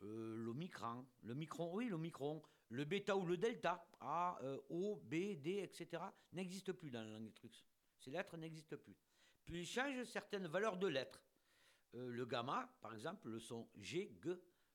euh, 0.04 0.36
l'omicron, 0.38 1.06
le 1.24 1.34
micron, 1.34 1.74
oui, 1.74 1.88
l'omicron, 1.88 2.42
le 2.70 2.86
bêta 2.86 3.16
ou 3.16 3.26
le 3.26 3.38
delta, 3.38 3.88
A, 4.00 4.40
O, 4.70 4.98
B, 5.04 5.42
D, 5.42 5.62
etc., 5.64 6.04
n'existent 6.34 6.74
plus 6.74 6.92
dans 6.92 7.02
la 7.02 7.10
langue 7.10 7.28
étrusque. 7.28 7.66
Ces 7.98 8.12
lettres 8.12 8.38
n'existent 8.38 8.78
plus. 8.78 8.96
Puis 9.46 9.62
ils 9.62 9.66
changent 9.66 10.04
certaines 10.04 10.48
valeurs 10.48 10.78
de 10.78 10.88
lettres. 10.88 11.24
le 11.94 12.26
gamma, 12.26 12.70
par 12.82 12.94
exemple, 12.94 13.30
le 13.30 13.40
son 13.40 13.70
G, 13.78 14.12
G, 14.22 14.32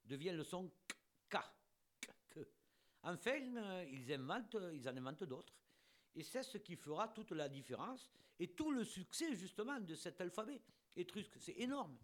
devient 0.06 0.32
le 0.32 0.42
son 0.42 0.72
K, 1.28 1.36
K. 2.30 2.38
Enfin, 3.02 3.36
ils, 3.36 4.10
ils 4.10 4.88
en 4.88 4.96
inventent 4.96 5.24
d'autres. 5.24 5.54
Et 6.14 6.22
c'est 6.22 6.42
ce 6.42 6.58
qui 6.58 6.76
fera 6.76 7.08
toute 7.08 7.32
la 7.32 7.48
différence 7.48 8.10
et 8.38 8.48
tout 8.48 8.70
le 8.70 8.84
succès 8.84 9.34
justement 9.34 9.80
de 9.80 9.94
cet 9.94 10.20
alphabet 10.20 10.60
étrusque. 10.96 11.36
C'est 11.38 11.58
énorme. 11.58 11.96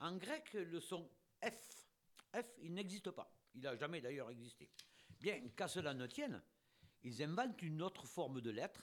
En 0.00 0.16
grec, 0.16 0.52
le 0.54 0.80
son 0.80 1.08
F, 1.44 1.86
F, 2.34 2.58
il 2.62 2.74
n'existe 2.74 3.10
pas. 3.10 3.32
Il 3.54 3.60
n'a 3.60 3.76
jamais 3.76 4.00
d'ailleurs 4.00 4.30
existé. 4.30 4.68
Bien, 5.20 5.40
qu'à 5.56 5.68
cela 5.68 5.94
ne 5.94 6.06
tienne, 6.06 6.42
ils 7.04 7.22
inventent 7.22 7.62
une 7.62 7.82
autre 7.82 8.06
forme 8.06 8.40
de 8.40 8.50
lettre, 8.50 8.82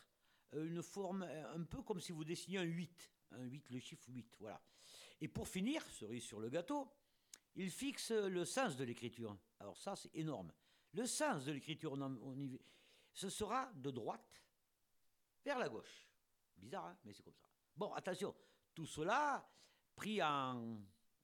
euh, 0.53 0.65
une 0.65 0.81
forme 0.81 1.23
euh, 1.23 1.55
un 1.55 1.63
peu 1.63 1.81
comme 1.81 1.99
si 1.99 2.11
vous 2.11 2.23
dessiniez 2.23 2.59
un 2.59 2.63
8, 2.63 3.11
un 3.31 3.43
8, 3.43 3.69
le 3.71 3.79
chiffre 3.79 4.05
8, 4.07 4.35
voilà. 4.39 4.61
Et 5.21 5.27
pour 5.27 5.47
finir, 5.47 5.83
cerise 5.89 6.23
sur 6.23 6.39
le 6.39 6.49
gâteau, 6.49 6.89
ils 7.55 7.71
fixent 7.71 8.11
le 8.11 8.45
sens 8.45 8.77
de 8.77 8.83
l'écriture. 8.83 9.37
Alors 9.59 9.77
ça, 9.77 9.95
c'est 9.95 10.15
énorme. 10.15 10.51
Le 10.93 11.05
sens 11.05 11.45
de 11.45 11.51
l'écriture, 11.51 11.97
ce 13.13 13.29
sera 13.29 13.71
de 13.75 13.91
droite 13.91 14.41
vers 15.43 15.59
la 15.59 15.69
gauche. 15.69 16.07
Bizarre, 16.57 16.87
hein 16.87 16.97
mais 17.03 17.13
c'est 17.13 17.23
comme 17.23 17.35
ça. 17.35 17.47
Bon, 17.75 17.93
attention, 17.93 18.35
tout 18.73 18.85
cela 18.85 19.47
pris 19.95 20.21
en... 20.21 20.81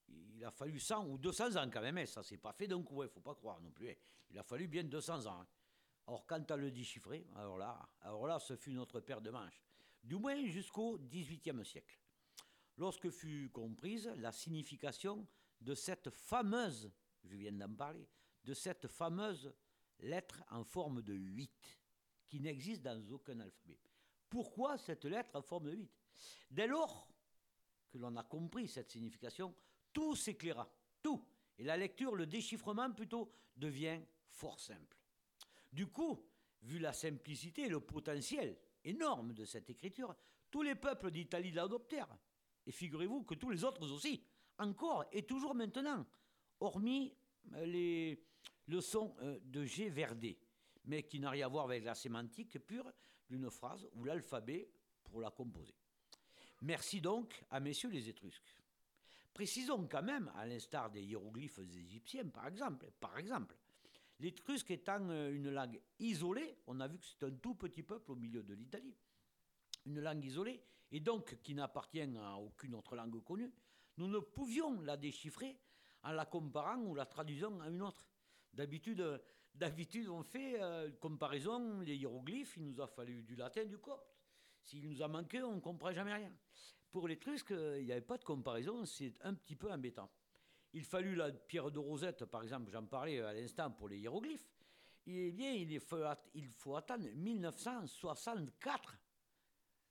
Il 0.07 0.43
a 0.45 0.51
fallu 0.51 0.79
100 0.79 1.07
ou 1.07 1.17
200 1.17 1.55
ans 1.55 1.69
quand 1.69 1.81
même, 1.81 1.97
hein. 1.97 2.05
ça 2.05 2.21
s'est 2.21 2.37
pas 2.37 2.53
fait 2.53 2.67
d'un 2.67 2.83
coup, 2.83 3.01
il 3.01 3.05
ne 3.05 3.09
faut 3.09 3.21
pas 3.21 3.35
croire 3.35 3.59
non 3.59 3.71
plus. 3.71 3.89
Hein. 3.89 3.95
Il 4.29 4.37
a 4.37 4.43
fallu 4.43 4.67
bien 4.67 4.83
200 4.83 5.25
ans. 5.25 5.45
Or, 6.07 6.25
quant 6.27 6.43
à 6.43 6.55
le 6.55 6.69
déchiffrer, 6.69 7.25
alors 7.35 7.57
là, 7.57 7.89
alors 8.01 8.27
là, 8.27 8.39
ce 8.39 8.55
fut 8.55 8.71
notre 8.71 8.99
paire 8.99 9.21
de 9.21 9.31
manches. 9.31 9.63
Du 10.03 10.15
moins 10.15 10.45
jusqu'au 10.45 10.99
XVIIIe 10.99 11.65
siècle. 11.65 11.99
Lorsque 12.77 13.09
fut 13.09 13.49
comprise 13.51 14.07
la 14.17 14.31
signification 14.31 15.27
de 15.61 15.73
cette 15.73 16.09
fameuse, 16.11 16.91
je 17.23 17.35
viens 17.35 17.53
d'en 17.53 17.73
parler, 17.73 18.07
de 18.43 18.53
cette 18.53 18.87
fameuse 18.87 19.51
lettre 19.99 20.43
en 20.51 20.63
forme 20.63 21.01
de 21.01 21.13
8, 21.13 21.79
qui 22.27 22.39
n'existe 22.39 22.83
dans 22.83 23.01
aucun 23.09 23.39
alphabet. 23.39 23.79
Pourquoi 24.35 24.77
cette 24.77 25.05
lettre 25.05 25.37
en 25.37 25.41
forme 25.41 25.67
de 25.67 25.71
8 25.71 25.89
Dès 26.51 26.67
lors 26.67 27.07
que 27.89 27.97
l'on 27.97 28.17
a 28.17 28.23
compris 28.23 28.67
cette 28.67 28.91
signification, 28.91 29.55
tout 29.93 30.13
s'éclaira, 30.13 30.69
tout. 31.01 31.25
Et 31.57 31.63
la 31.63 31.77
lecture, 31.77 32.17
le 32.17 32.25
déchiffrement 32.25 32.91
plutôt, 32.91 33.31
devient 33.55 33.97
fort 34.27 34.59
simple. 34.59 34.97
Du 35.71 35.87
coup, 35.87 36.21
vu 36.63 36.79
la 36.79 36.91
simplicité 36.91 37.61
et 37.61 37.69
le 37.69 37.79
potentiel 37.79 38.57
énorme 38.83 39.31
de 39.31 39.45
cette 39.45 39.69
écriture, 39.69 40.13
tous 40.51 40.63
les 40.63 40.75
peuples 40.75 41.11
d'Italie 41.11 41.51
l'adoptèrent. 41.51 42.17
Et 42.67 42.73
figurez-vous 42.73 43.23
que 43.23 43.35
tous 43.35 43.51
les 43.51 43.63
autres 43.63 43.89
aussi, 43.89 44.21
encore 44.57 45.05
et 45.13 45.21
toujours 45.21 45.55
maintenant, 45.55 46.05
hormis 46.59 47.15
euh, 47.53 47.65
les 47.65 48.21
leçons 48.67 49.15
euh, 49.21 49.39
de 49.45 49.63
G. 49.63 49.87
Verdet, 49.87 50.37
mais 50.83 51.03
qui 51.03 51.21
n'a 51.21 51.29
rien 51.29 51.45
à 51.45 51.49
voir 51.49 51.63
avec 51.63 51.85
la 51.85 51.95
sémantique 51.95 52.59
pure, 52.59 52.91
d'une 53.29 53.49
phrase 53.49 53.87
ou 53.93 54.03
l'alphabet 54.03 54.69
pour 55.03 55.21
la 55.21 55.31
composer. 55.31 55.75
Merci 56.61 57.01
donc 57.01 57.43
à 57.51 57.59
messieurs 57.59 57.89
les 57.89 58.09
Étrusques. 58.09 58.55
Précisons 59.33 59.87
quand 59.87 60.03
même, 60.03 60.31
à 60.35 60.45
l'instar 60.45 60.89
des 60.89 61.03
hiéroglyphes 61.03 61.59
égyptiens 61.59 62.27
par 62.29 62.47
exemple, 62.47 62.89
par 62.99 63.17
exemple, 63.17 63.57
l'étrusque 64.19 64.71
étant 64.71 65.09
euh, 65.09 65.33
une 65.33 65.49
langue 65.49 65.79
isolée, 65.99 66.57
on 66.67 66.79
a 66.79 66.87
vu 66.87 66.97
que 66.97 67.05
c'est 67.05 67.25
un 67.25 67.31
tout 67.31 67.55
petit 67.55 67.83
peuple 67.83 68.11
au 68.11 68.15
milieu 68.15 68.43
de 68.43 68.53
l'Italie, 68.53 68.95
une 69.85 69.99
langue 69.99 70.23
isolée 70.23 70.63
et 70.91 70.99
donc 70.99 71.37
qui 71.41 71.53
n'appartient 71.53 72.01
à 72.01 72.37
aucune 72.37 72.75
autre 72.75 72.95
langue 72.95 73.21
connue, 73.23 73.51
nous 73.97 74.07
ne 74.07 74.19
pouvions 74.19 74.81
la 74.81 74.97
déchiffrer 74.97 75.57
en 76.03 76.11
la 76.11 76.25
comparant 76.25 76.79
ou 76.81 76.95
la 76.95 77.05
traduisant 77.05 77.59
à 77.59 77.69
une 77.69 77.81
autre. 77.81 78.07
D'habitude, 78.53 79.21
d'habitude 79.55 80.09
on 80.09 80.23
fait 80.23 80.61
euh, 80.61 80.91
comparaison, 80.99 81.79
les 81.81 81.95
hiéroglyphes, 81.95 82.57
il 82.57 82.65
nous 82.65 82.81
a 82.81 82.87
fallu 82.87 83.23
du 83.23 83.35
latin, 83.35 83.65
du 83.65 83.77
copte. 83.77 84.15
S'il 84.61 84.89
nous 84.89 85.01
a 85.01 85.07
manqué, 85.07 85.41
on 85.43 85.55
ne 85.55 85.59
comprend 85.59 85.91
jamais 85.91 86.13
rien. 86.13 86.31
Pour 86.91 87.07
l'étrusque, 87.07 87.51
euh, 87.51 87.79
il 87.79 87.85
n'y 87.85 87.91
avait 87.91 88.01
pas 88.01 88.17
de 88.17 88.23
comparaison, 88.23 88.85
c'est 88.85 89.13
un 89.21 89.33
petit 89.33 89.55
peu 89.55 89.71
embêtant. 89.71 90.09
Il 90.73 90.83
fallut 90.83 91.15
la 91.15 91.31
pierre 91.31 91.71
de 91.71 91.79
Rosette, 91.79 92.25
par 92.25 92.43
exemple, 92.43 92.71
j'en 92.71 92.85
parlais 92.85 93.21
à 93.21 93.33
l'instant 93.33 93.71
pour 93.71 93.87
les 93.87 93.97
hiéroglyphes. 93.99 94.49
Eh 95.07 95.31
bien, 95.31 95.51
il 95.53 95.79
faut, 95.79 96.75
attendre 96.75 97.07
1964. 97.13 98.97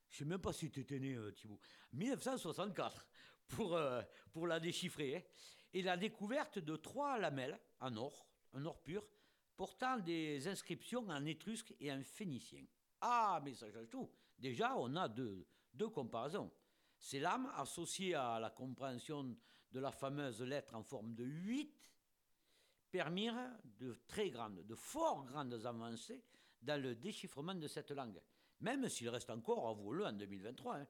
Je 0.09 0.15
ne 0.15 0.17
sais 0.17 0.25
même 0.25 0.41
pas 0.41 0.51
si 0.51 0.69
tu 0.69 0.81
étais 0.81 0.99
né, 0.99 1.13
euh, 1.15 1.31
Thibault. 1.31 1.59
1964 1.93 3.07
pour, 3.47 3.75
euh, 3.75 4.01
pour 4.33 4.47
la 4.47 4.59
déchiffrer. 4.59 5.15
Hein. 5.15 5.21
Et 5.73 5.81
la 5.81 5.97
découverte 5.97 6.59
de 6.59 6.75
trois 6.75 7.17
lamelles 7.17 7.59
en 7.79 7.95
or, 7.95 8.27
en 8.53 8.65
or 8.65 8.81
pur, 8.81 9.05
portant 9.55 9.97
des 9.97 10.47
inscriptions 10.47 11.07
en 11.09 11.25
étrusque 11.25 11.73
et 11.79 11.91
en 11.91 12.01
phénicien. 12.03 12.65
Ah, 13.01 13.41
mais 13.43 13.53
ça 13.53 13.71
change 13.71 13.89
tout. 13.89 14.09
Déjà, 14.37 14.75
on 14.77 14.95
a 14.95 15.07
deux, 15.07 15.45
deux 15.73 15.89
comparaisons. 15.89 16.51
Ces 16.97 17.19
lames, 17.19 17.51
associées 17.55 18.15
à 18.15 18.39
la 18.39 18.49
compréhension 18.49 19.35
de 19.71 19.79
la 19.79 19.91
fameuse 19.91 20.41
lettre 20.41 20.75
en 20.75 20.83
forme 20.83 21.13
de 21.13 21.23
8, 21.23 21.73
permirent 22.91 23.51
de 23.63 23.93
très 24.07 24.29
grandes, 24.29 24.65
de 24.65 24.75
fort 24.75 25.25
grandes 25.25 25.65
avancées 25.65 26.23
dans 26.61 26.81
le 26.81 26.95
déchiffrement 26.95 27.53
de 27.53 27.67
cette 27.67 27.91
langue, 27.91 28.21
même 28.61 28.87
s'il 28.89 29.09
reste 29.09 29.29
encore, 29.29 29.67
avouons-le, 29.67 30.05
en 30.05 30.13
2023, 30.13 30.77
hein, 30.77 30.87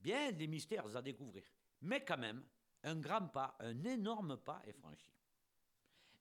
bien 0.00 0.32
des 0.32 0.46
mystères 0.46 0.96
à 0.96 1.02
découvrir. 1.02 1.44
Mais 1.82 2.04
quand 2.04 2.18
même, 2.18 2.44
un 2.84 2.96
grand 2.96 3.26
pas, 3.26 3.56
un 3.60 3.84
énorme 3.84 4.36
pas 4.38 4.62
est 4.66 4.72
franchi. 4.72 5.12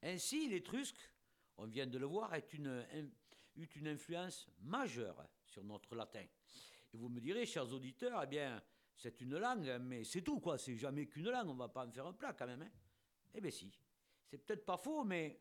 Ainsi, 0.01 0.49
l'étrusque, 0.49 1.09
on 1.57 1.65
vient 1.65 1.87
de 1.87 1.97
le 1.97 2.05
voir, 2.05 2.33
est 2.33 2.53
une, 2.53 2.85
eut 3.55 3.69
une 3.75 3.87
influence 3.87 4.47
majeure 4.59 5.27
sur 5.45 5.63
notre 5.63 5.95
latin. 5.95 6.25
Et 6.93 6.97
vous 6.97 7.09
me 7.09 7.19
direz, 7.19 7.45
chers 7.45 7.71
auditeurs, 7.71 8.21
eh 8.23 8.27
bien, 8.27 8.61
c'est 8.95 9.19
une 9.21 9.37
langue, 9.37 9.77
mais 9.81 10.03
c'est 10.03 10.21
tout, 10.21 10.39
quoi. 10.39 10.57
C'est 10.57 10.75
jamais 10.75 11.07
qu'une 11.07 11.29
langue, 11.29 11.49
on 11.49 11.55
va 11.55 11.67
pas 11.67 11.85
en 11.85 11.91
faire 11.91 12.07
un 12.07 12.13
plat 12.13 12.33
quand 12.33 12.47
même. 12.47 12.61
Hein. 12.61 12.71
Eh 13.33 13.41
bien, 13.41 13.51
si. 13.51 13.71
C'est 14.25 14.37
peut-être 14.37 14.65
pas 14.65 14.77
faux, 14.77 15.03
mais 15.03 15.39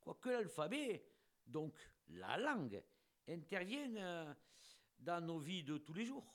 quoique 0.00 0.28
l'alphabet, 0.28 1.04
donc 1.46 1.74
la 2.08 2.36
langue, 2.38 2.82
intervienne 3.28 3.98
euh, 3.98 4.34
dans 4.98 5.24
nos 5.24 5.38
vies 5.38 5.62
de 5.62 5.78
tous 5.78 5.94
les 5.94 6.04
jours 6.04 6.32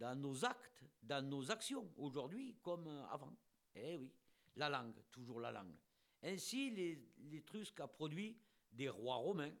dans 0.00 0.18
nos 0.18 0.44
actes, 0.44 0.82
dans 1.02 1.22
nos 1.22 1.50
actions, 1.50 1.92
aujourd'hui 1.98 2.56
comme 2.62 2.88
avant. 3.10 3.36
Eh 3.74 3.98
oui, 3.98 4.10
la 4.56 4.70
langue, 4.70 4.96
toujours 5.12 5.40
la 5.40 5.52
langue. 5.52 5.76
Ainsi, 6.22 6.70
l'Étrusque 7.18 7.80
a 7.80 7.86
produit 7.86 8.36
des 8.72 8.88
rois 8.88 9.16
romains, 9.16 9.52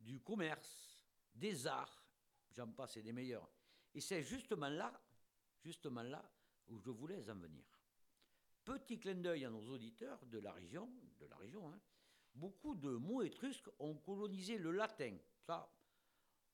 du 0.00 0.20
commerce, 0.20 1.04
des 1.34 1.66
arts, 1.66 2.02
j'en 2.50 2.70
passe 2.72 2.96
et 2.96 3.02
des 3.02 3.12
meilleurs. 3.12 3.48
Et 3.94 4.00
c'est 4.00 4.22
justement 4.22 4.68
là, 4.68 4.92
justement 5.60 6.02
là, 6.02 6.24
où 6.68 6.78
je 6.78 6.90
voulais 6.90 7.28
en 7.30 7.36
venir. 7.36 7.64
Petit 8.64 8.98
clin 8.98 9.14
d'œil 9.14 9.44
à 9.44 9.50
nos 9.50 9.68
auditeurs 9.68 10.24
de 10.26 10.38
la 10.38 10.52
région, 10.52 10.88
de 11.18 11.26
la 11.26 11.36
région, 11.36 11.70
hein. 11.72 11.80
beaucoup 12.34 12.74
de 12.74 12.90
mots 12.90 13.22
étrusques 13.22 13.68
ont 13.78 13.96
colonisé 13.96 14.58
le 14.58 14.70
latin. 14.70 15.16
Ça, 15.40 15.68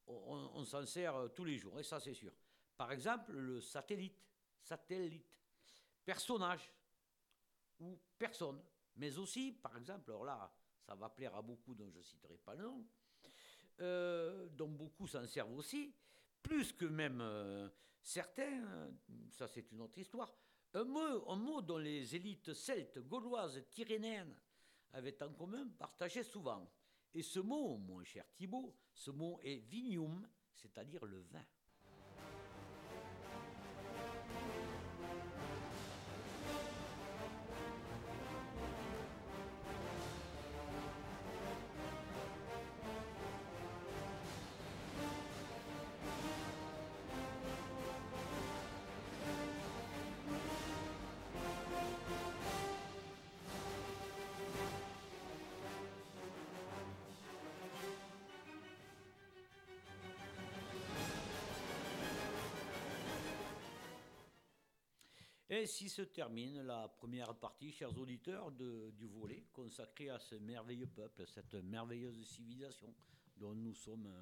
on 0.06 0.64
s'en 0.64 0.86
sert 0.86 1.32
tous 1.34 1.44
les 1.44 1.58
jours, 1.58 1.78
et 1.78 1.82
ça 1.82 2.00
c'est 2.00 2.14
sûr. 2.14 2.32
Par 2.76 2.92
exemple, 2.92 3.32
le 3.32 3.60
satellite, 3.60 4.24
satellite, 4.62 5.26
personnage 6.04 6.72
ou 7.80 7.98
personne. 8.16 8.62
Mais 8.96 9.18
aussi, 9.18 9.52
par 9.52 9.76
exemple, 9.76 10.10
alors 10.10 10.24
là, 10.24 10.52
ça 10.88 10.94
va 10.94 11.10
plaire 11.10 11.34
à 11.34 11.42
beaucoup 11.42 11.74
dont 11.74 11.90
je 11.90 11.98
ne 11.98 12.02
citerai 12.02 12.38
pas 12.38 12.54
le 12.54 12.64
nom, 12.64 12.82
euh, 13.80 14.48
dont 14.48 14.70
beaucoup 14.70 15.06
s'en 15.06 15.26
servent 15.26 15.54
aussi, 15.54 15.94
plus 16.42 16.72
que 16.72 16.86
même 16.86 17.20
euh, 17.20 17.68
certains, 18.00 18.90
ça 19.30 19.46
c'est 19.48 19.70
une 19.70 19.82
autre 19.82 19.98
histoire. 19.98 20.34
Un 20.72 20.84
mot, 20.84 21.30
un 21.30 21.36
mot 21.36 21.60
dont 21.60 21.76
les 21.76 22.16
élites 22.16 22.54
celtes, 22.54 23.00
gauloises, 23.00 23.62
tyrénéennes 23.70 24.34
avaient 24.94 25.22
en 25.22 25.30
commun 25.34 25.68
partageaient 25.78 26.22
souvent. 26.22 26.66
Et 27.12 27.22
ce 27.22 27.40
mot, 27.40 27.76
mon 27.76 28.02
cher 28.02 28.24
Thibault, 28.34 28.74
ce 28.94 29.10
mot 29.10 29.38
est 29.42 29.56
vinium, 29.56 30.26
c'est-à-dire 30.54 31.04
le 31.04 31.20
vin. 31.20 31.44
Ainsi 65.50 65.88
se 65.88 66.02
termine 66.02 66.60
la 66.60 66.88
première 66.88 67.34
partie, 67.34 67.72
chers 67.72 67.96
auditeurs, 67.98 68.52
du 68.52 69.06
volet 69.06 69.46
consacré 69.50 70.10
à 70.10 70.18
ce 70.18 70.34
merveilleux 70.34 70.86
peuple, 70.86 71.26
cette 71.26 71.54
merveilleuse 71.54 72.22
civilisation 72.26 72.94
dont 73.38 73.54
nous 73.54 73.72
sommes 73.72 74.12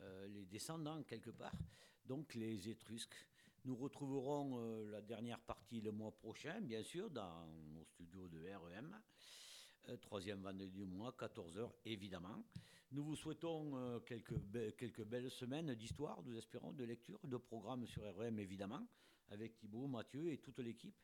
euh, 0.00 0.26
les 0.28 0.46
descendants 0.46 1.02
quelque 1.02 1.28
part, 1.28 1.52
donc 2.06 2.34
les 2.34 2.70
Étrusques. 2.70 3.26
Nous 3.66 3.76
retrouverons 3.76 4.58
euh, 4.58 4.90
la 4.90 5.02
dernière 5.02 5.40
partie 5.40 5.82
le 5.82 5.92
mois 5.92 6.12
prochain, 6.12 6.62
bien 6.62 6.82
sûr, 6.82 7.10
dans 7.10 7.46
nos 7.74 7.84
studios 7.84 8.28
de 8.28 8.38
REM. 8.38 8.98
Euh, 9.88 9.96
troisième 9.96 10.40
vendredi 10.40 10.70
du 10.70 10.84
mois, 10.84 11.14
14h 11.18 11.70
évidemment. 11.84 12.44
Nous 12.92 13.04
vous 13.04 13.16
souhaitons 13.16 14.00
quelques, 14.06 14.34
quelques 14.78 15.04
belles 15.04 15.30
semaines 15.30 15.74
d'histoire, 15.74 16.22
nous 16.22 16.36
espérons, 16.36 16.72
de 16.72 16.84
lecture, 16.84 17.18
de 17.24 17.36
programmes 17.36 17.86
sur 17.86 18.02
REM 18.16 18.38
évidemment 18.38 18.86
avec 19.30 19.56
Thibault, 19.56 19.86
Mathieu 19.86 20.32
et 20.32 20.38
toute 20.38 20.58
l'équipe. 20.60 20.96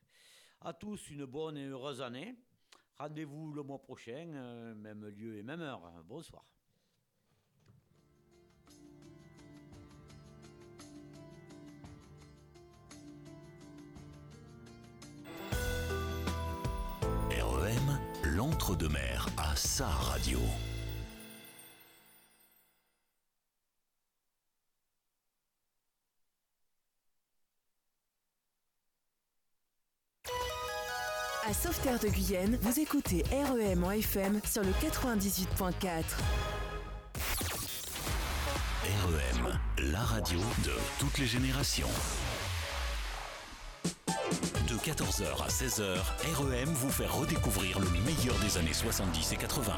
À 0.61 0.73
tous 0.73 1.09
une 1.09 1.25
bonne 1.25 1.57
et 1.57 1.65
heureuse 1.65 2.01
année. 2.01 2.35
Rendez-vous 2.97 3.51
le 3.51 3.63
mois 3.63 3.81
prochain, 3.81 4.29
euh, 4.33 4.75
même 4.75 5.05
lieu 5.07 5.37
et 5.37 5.43
même 5.43 5.61
heure. 5.61 5.81
Bonsoir. 6.07 6.45
L'entre-deux-mer 18.81 19.27
à 19.37 19.55
sa 19.55 19.87
radio. 19.87 20.39
À 31.47 31.53
Sauveterre 31.53 31.99
de 31.99 32.07
Guyenne, 32.07 32.57
vous 32.61 32.79
écoutez 32.79 33.23
REM 33.31 33.83
en 33.83 33.91
FM 33.91 34.39
sur 34.45 34.63
le 34.63 34.71
98.4. 34.71 36.03
REM, 38.83 39.59
la 39.91 39.99
radio 39.99 40.39
de 40.63 40.71
toutes 40.99 41.17
les 41.17 41.25
générations. 41.25 41.89
De 44.83 44.91
14h 44.91 45.43
à 45.43 45.47
16h, 45.47 45.97
REM 46.33 46.69
vous 46.73 46.89
fait 46.89 47.05
redécouvrir 47.05 47.79
le 47.79 47.89
meilleur 48.03 48.35
des 48.39 48.57
années 48.57 48.73
70 48.73 49.33
et 49.33 49.35
80. 49.35 49.73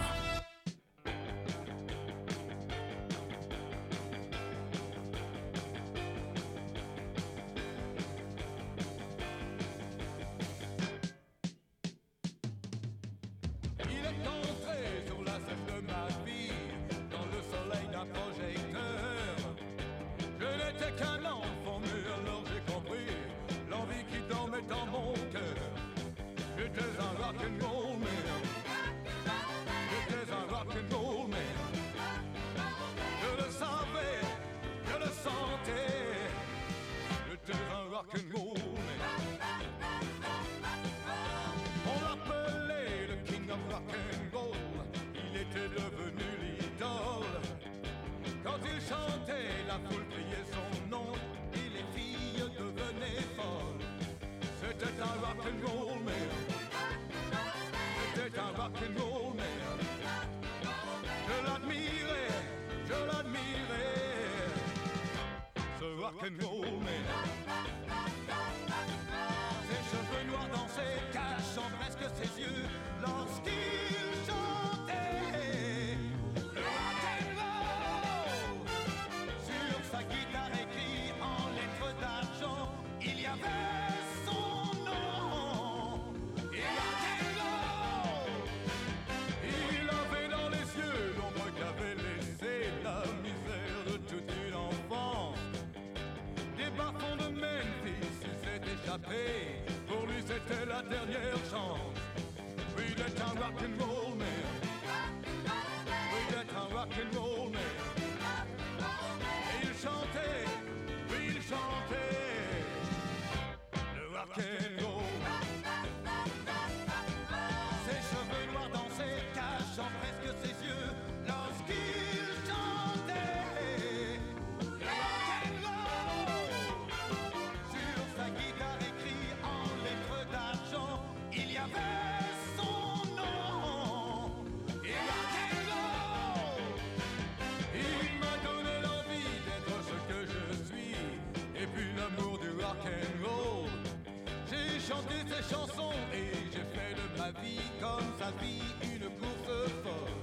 et 145.52 146.32
j'ai 146.52 146.66
fait 146.74 146.94
de 146.96 147.18
ma 147.18 147.32
vie 147.42 147.68
comme 147.82 148.10
sa 148.18 148.32
vie 148.42 148.64
une 148.82 149.10
course 149.20 149.72
folle. 149.84 150.18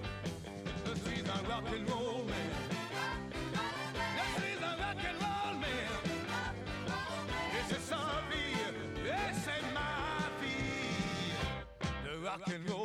Je 0.87 0.93
suis 1.01 1.21
un 1.21 1.43
rock'n'roll 1.53 2.25
man. 2.27 2.51
Je 4.16 4.25
suis 4.41 4.57
un 4.64 4.75
rock'n'roll 4.83 5.57
man. 5.61 5.93
Et 7.53 7.64
c'est 7.68 7.83
sa 7.83 8.05
vie, 8.31 8.62
et 9.05 9.33
c'est 9.45 9.64
ma 9.75 9.93
vie. 10.41 11.35
Le 12.05 12.12
rock'n'roll. 12.27 12.80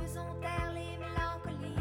Faisons 0.00 0.34
taire 0.40 0.72
les 0.72 0.96
mélancoliques 0.96 1.78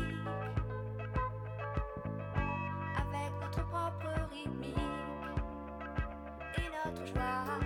avec 2.97 3.31
notre 3.41 3.63
propre 3.69 4.09
rythmique 4.29 4.77
et 6.57 6.69
notre 6.85 7.05
joie. 7.05 7.62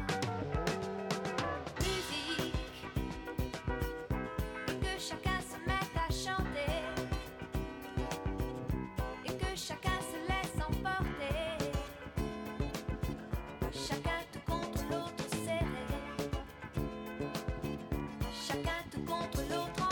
Apple 19.27 19.86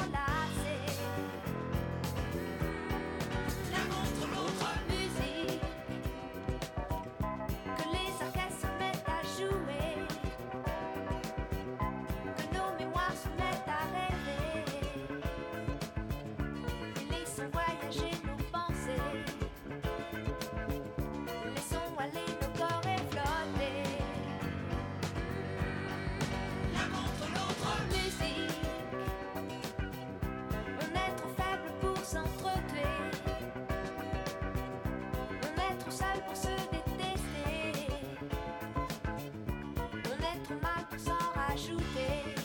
sans 40.98 41.14
rajouter. 41.36 42.36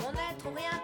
Mon 0.00 0.12
être 0.12 0.46
ou 0.46 0.54
rien. 0.54 0.77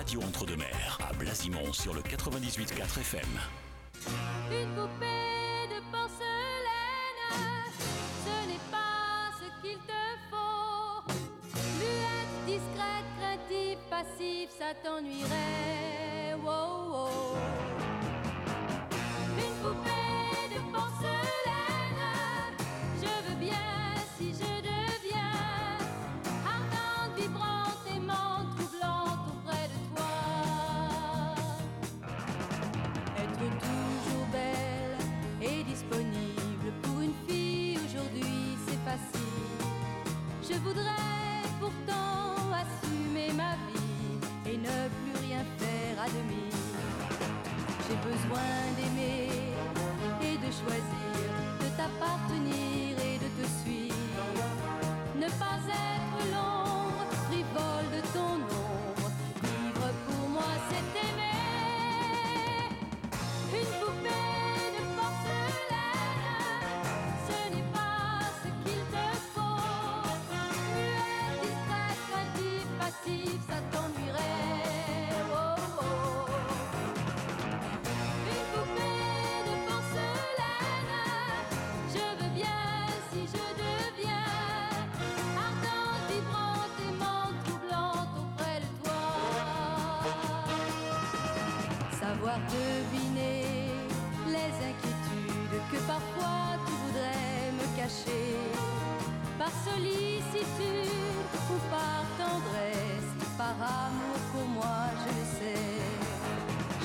Radio 0.00 0.22
Entre-deux-Mers 0.22 0.98
à 1.06 1.12
Blasimont 1.12 1.74
sur 1.74 1.92
le 1.92 2.00
98.4 2.00 3.00
FM. 3.00 3.20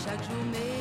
Chaque 0.06 0.24
jour, 0.24 0.46
mais 0.52 0.75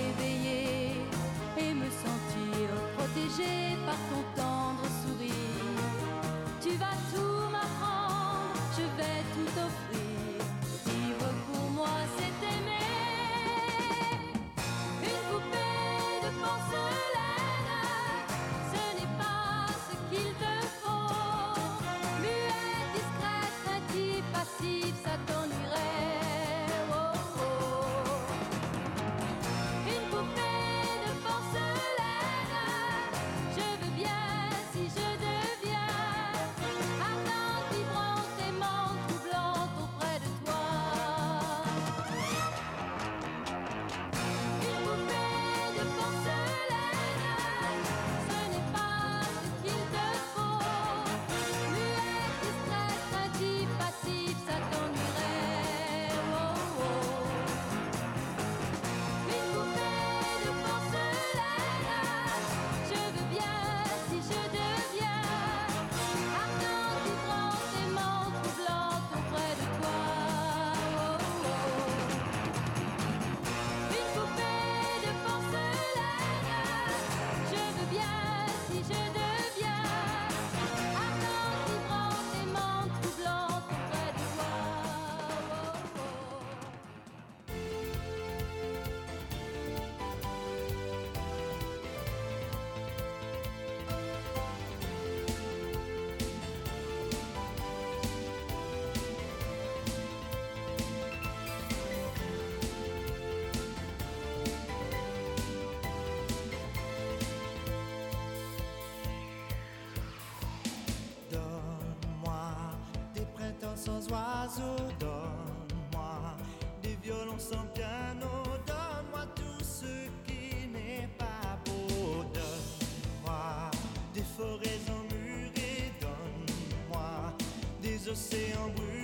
sans 113.85 114.01
oiseaux, 114.11 114.89
donne-moi 114.99 116.37
des 116.83 116.97
violons 117.03 117.39
sans 117.39 117.67
piano, 117.75 118.31
donne-moi 118.67 119.27
tout 119.37 119.63
ce 119.63 120.09
qui 120.27 120.67
n'est 120.73 121.09
pas 121.19 121.59
beau, 121.67 122.25
donne-moi 122.33 123.71
des 124.15 124.23
forêts 124.23 124.81
emmurées, 124.89 125.93
donne-moi 126.01 127.35
des 127.83 128.09
océans 128.09 128.71
brûlés, 128.75 129.04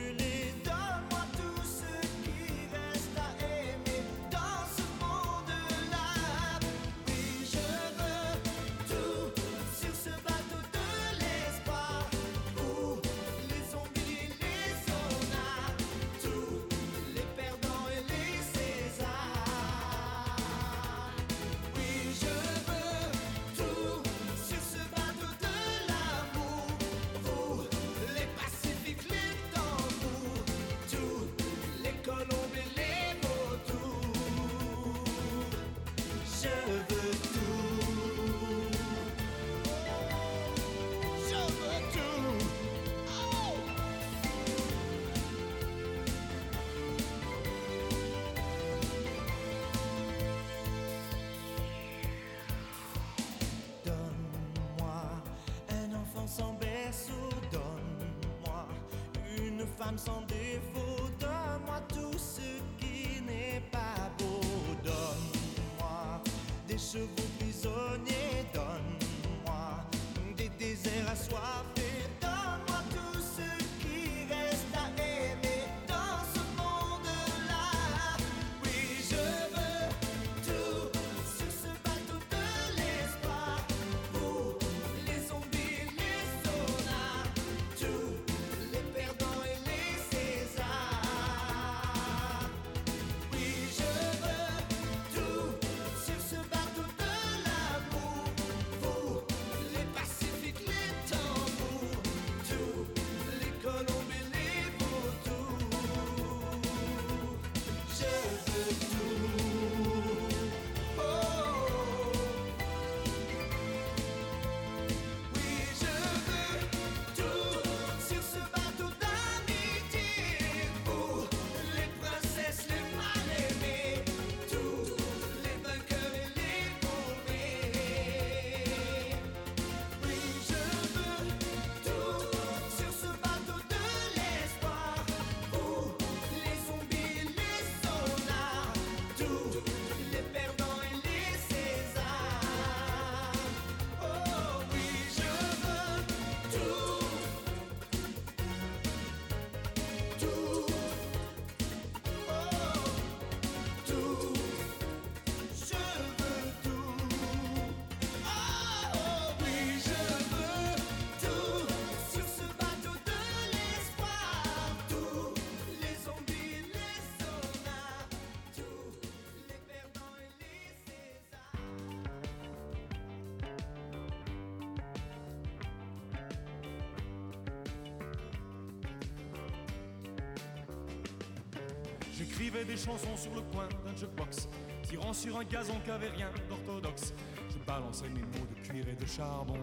J'écrivais 182.51 182.73
des 182.73 182.81
chansons 182.81 183.17
sur 183.17 183.35
le 183.35 183.43
coin 183.53 183.69
d'un 183.85 183.95
jukebox, 183.97 184.49
tirant 184.83 185.13
sur 185.13 185.39
un 185.39 185.45
gazon 185.45 185.75
qu'avait 185.87 186.09
rien 186.09 186.31
d'orthodoxe. 186.49 187.15
Je 187.49 187.59
balançais 187.65 188.09
mes 188.09 188.23
mots 188.23 188.47
de 188.49 188.67
cuir 188.67 188.89
et 188.89 188.95
de 188.95 189.07
charbon, 189.07 189.59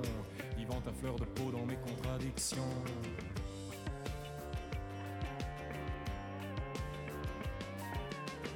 vivant 0.55 0.81
à 0.87 0.93
fleur 0.93 1.15
de 1.15 1.25
peau 1.25 1.51
dans 1.51 1.65
mes 1.65 1.75
contradictions. 1.75 2.63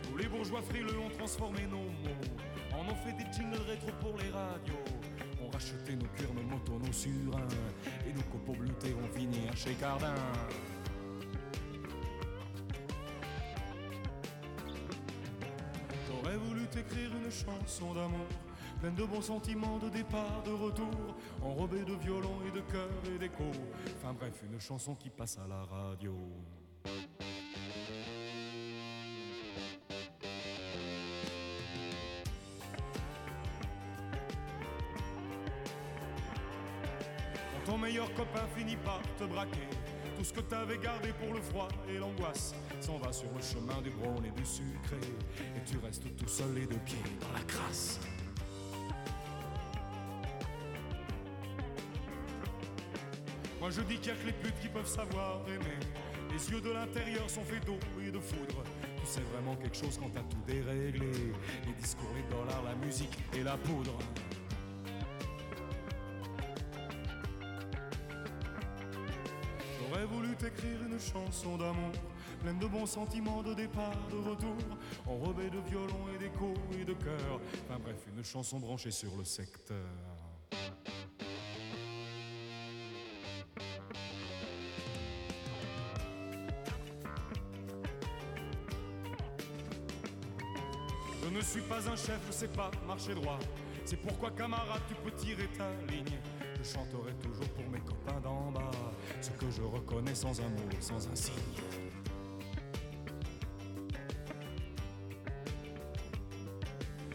Tous 0.03 0.17
les 0.17 0.27
bourgeois 0.27 0.61
frileux 0.61 0.99
ont 0.99 1.09
transformé 1.09 1.63
nos 1.63 1.77
mots, 1.77 2.73
en 2.73 2.89
ont 2.89 2.95
fait 2.95 3.13
des 3.13 3.29
jingles 3.33 3.61
rétro 3.67 3.91
pour 3.99 4.17
les 4.17 4.29
radios. 4.29 4.75
On 5.43 5.49
racheté 5.49 5.95
nos 5.95 6.07
cuirs, 6.15 6.33
nos 6.33 6.43
motos, 6.43 6.79
nos 6.79 6.93
surins, 6.93 7.47
et 8.07 8.13
nos 8.13 8.23
copeaux 8.23 8.53
bleutés 8.53 8.93
ont 8.93 9.17
fini 9.17 9.39
chez 9.55 9.73
Cardin. 9.73 10.15
T'écrire 16.71 17.11
une 17.21 17.29
chanson 17.29 17.93
d'amour, 17.93 18.27
pleine 18.79 18.95
de 18.95 19.03
bons 19.03 19.21
sentiments, 19.21 19.77
de 19.77 19.89
départ, 19.89 20.41
de 20.45 20.51
retour, 20.51 21.17
enrobée 21.41 21.83
de 21.83 21.93
violon 21.95 22.37
et 22.47 22.51
de 22.51 22.61
cœur 22.61 22.87
et 23.13 23.17
d'écho. 23.17 23.43
Enfin 23.97 24.13
bref, 24.13 24.41
une 24.49 24.57
chanson 24.57 24.95
qui 24.95 25.09
passe 25.09 25.37
à 25.37 25.47
la 25.47 25.63
radio. 25.63 26.15
Quand 37.65 37.71
ton 37.71 37.77
meilleur 37.77 38.13
copain 38.13 38.47
finit 38.55 38.77
par 38.77 39.01
te 39.19 39.25
braquer, 39.25 39.67
tout 40.21 40.27
ce 40.27 40.33
que 40.33 40.41
t'avais 40.41 40.77
gardé 40.77 41.11
pour 41.13 41.33
le 41.33 41.41
froid 41.41 41.67
et 41.89 41.97
l'angoisse 41.97 42.53
s'en 42.79 42.97
va 42.97 43.11
sur 43.11 43.27
le 43.35 43.41
chemin 43.41 43.81
du 43.81 43.89
brône 43.89 44.23
et 44.23 44.29
du 44.29 44.45
sucré, 44.45 44.99
et 45.55 45.63
tu 45.65 45.79
restes 45.83 46.15
tout 46.15 46.27
seul 46.27 46.53
les 46.53 46.67
deux 46.67 46.77
pieds 46.85 47.01
dans 47.19 47.31
la 47.31 47.39
crasse. 47.39 47.99
Moi 53.59 53.71
je 53.71 53.81
dis 53.81 53.95
qu'il 53.95 54.09
y 54.09 54.11
a 54.11 54.15
que 54.15 54.27
les 54.27 54.33
putes 54.33 54.59
qui 54.61 54.67
peuvent 54.67 54.85
savoir 54.85 55.41
aimer. 55.47 55.79
Les 56.31 56.51
yeux 56.51 56.61
de 56.61 56.69
l'intérieur 56.69 57.27
sont 57.27 57.43
faits 57.43 57.65
d'eau 57.65 57.79
et 58.05 58.11
de 58.11 58.19
foudre. 58.19 58.63
Tu 58.99 59.07
sais 59.07 59.21
vraiment 59.33 59.55
quelque 59.55 59.75
chose 59.75 59.97
quand 59.97 60.11
t'as 60.11 60.21
tout 60.21 60.43
déréglé. 60.45 61.33
Les 61.65 61.73
discours, 61.81 62.11
les 62.15 62.29
dollars, 62.29 62.61
la 62.63 62.75
musique 62.75 63.17
et 63.35 63.41
la 63.41 63.57
poudre. 63.57 63.97
écrire 70.43 70.81
une 70.83 70.99
chanson 70.99 71.57
d'amour, 71.57 71.91
pleine 72.41 72.59
de 72.59 72.67
bons 72.67 72.85
sentiments 72.85 73.43
de 73.43 73.53
départ, 73.53 73.95
de 74.09 74.17
retour, 74.17 74.57
enrobée 75.05 75.49
de 75.49 75.59
violon 75.69 76.07
et 76.13 76.17
d'écho 76.17 76.53
et 76.79 76.85
de 76.85 76.93
cœur. 76.93 77.39
Enfin 77.65 77.79
bref, 77.79 77.97
une 78.15 78.23
chanson 78.23 78.59
branchée 78.59 78.91
sur 78.91 79.15
le 79.17 79.23
secteur. 79.23 79.77
Je 91.23 91.29
ne 91.29 91.41
suis 91.41 91.61
pas 91.61 91.87
un 91.89 91.95
chef, 91.95 92.19
je 92.27 92.31
sais 92.31 92.47
pas 92.47 92.71
marcher 92.85 93.15
droit. 93.15 93.39
C'est 93.85 93.97
pourquoi, 93.97 94.31
camarade, 94.31 94.81
tu 94.87 94.95
peux 94.95 95.11
tirer 95.11 95.47
ta 95.57 95.69
ligne. 95.91 96.19
Je 96.63 96.67
chanterai 96.67 97.13
toujours 97.13 97.49
pour 97.55 97.67
mes 97.71 97.79
copains 97.79 98.19
d'en 98.19 98.51
bas, 98.51 98.69
ce 99.19 99.31
que 99.31 99.49
je 99.49 99.63
reconnais 99.63 100.13
sans 100.13 100.39
un 100.39 100.49
mot, 100.49 100.69
sans 100.79 101.07
un 101.07 101.15
signe. 101.15 101.33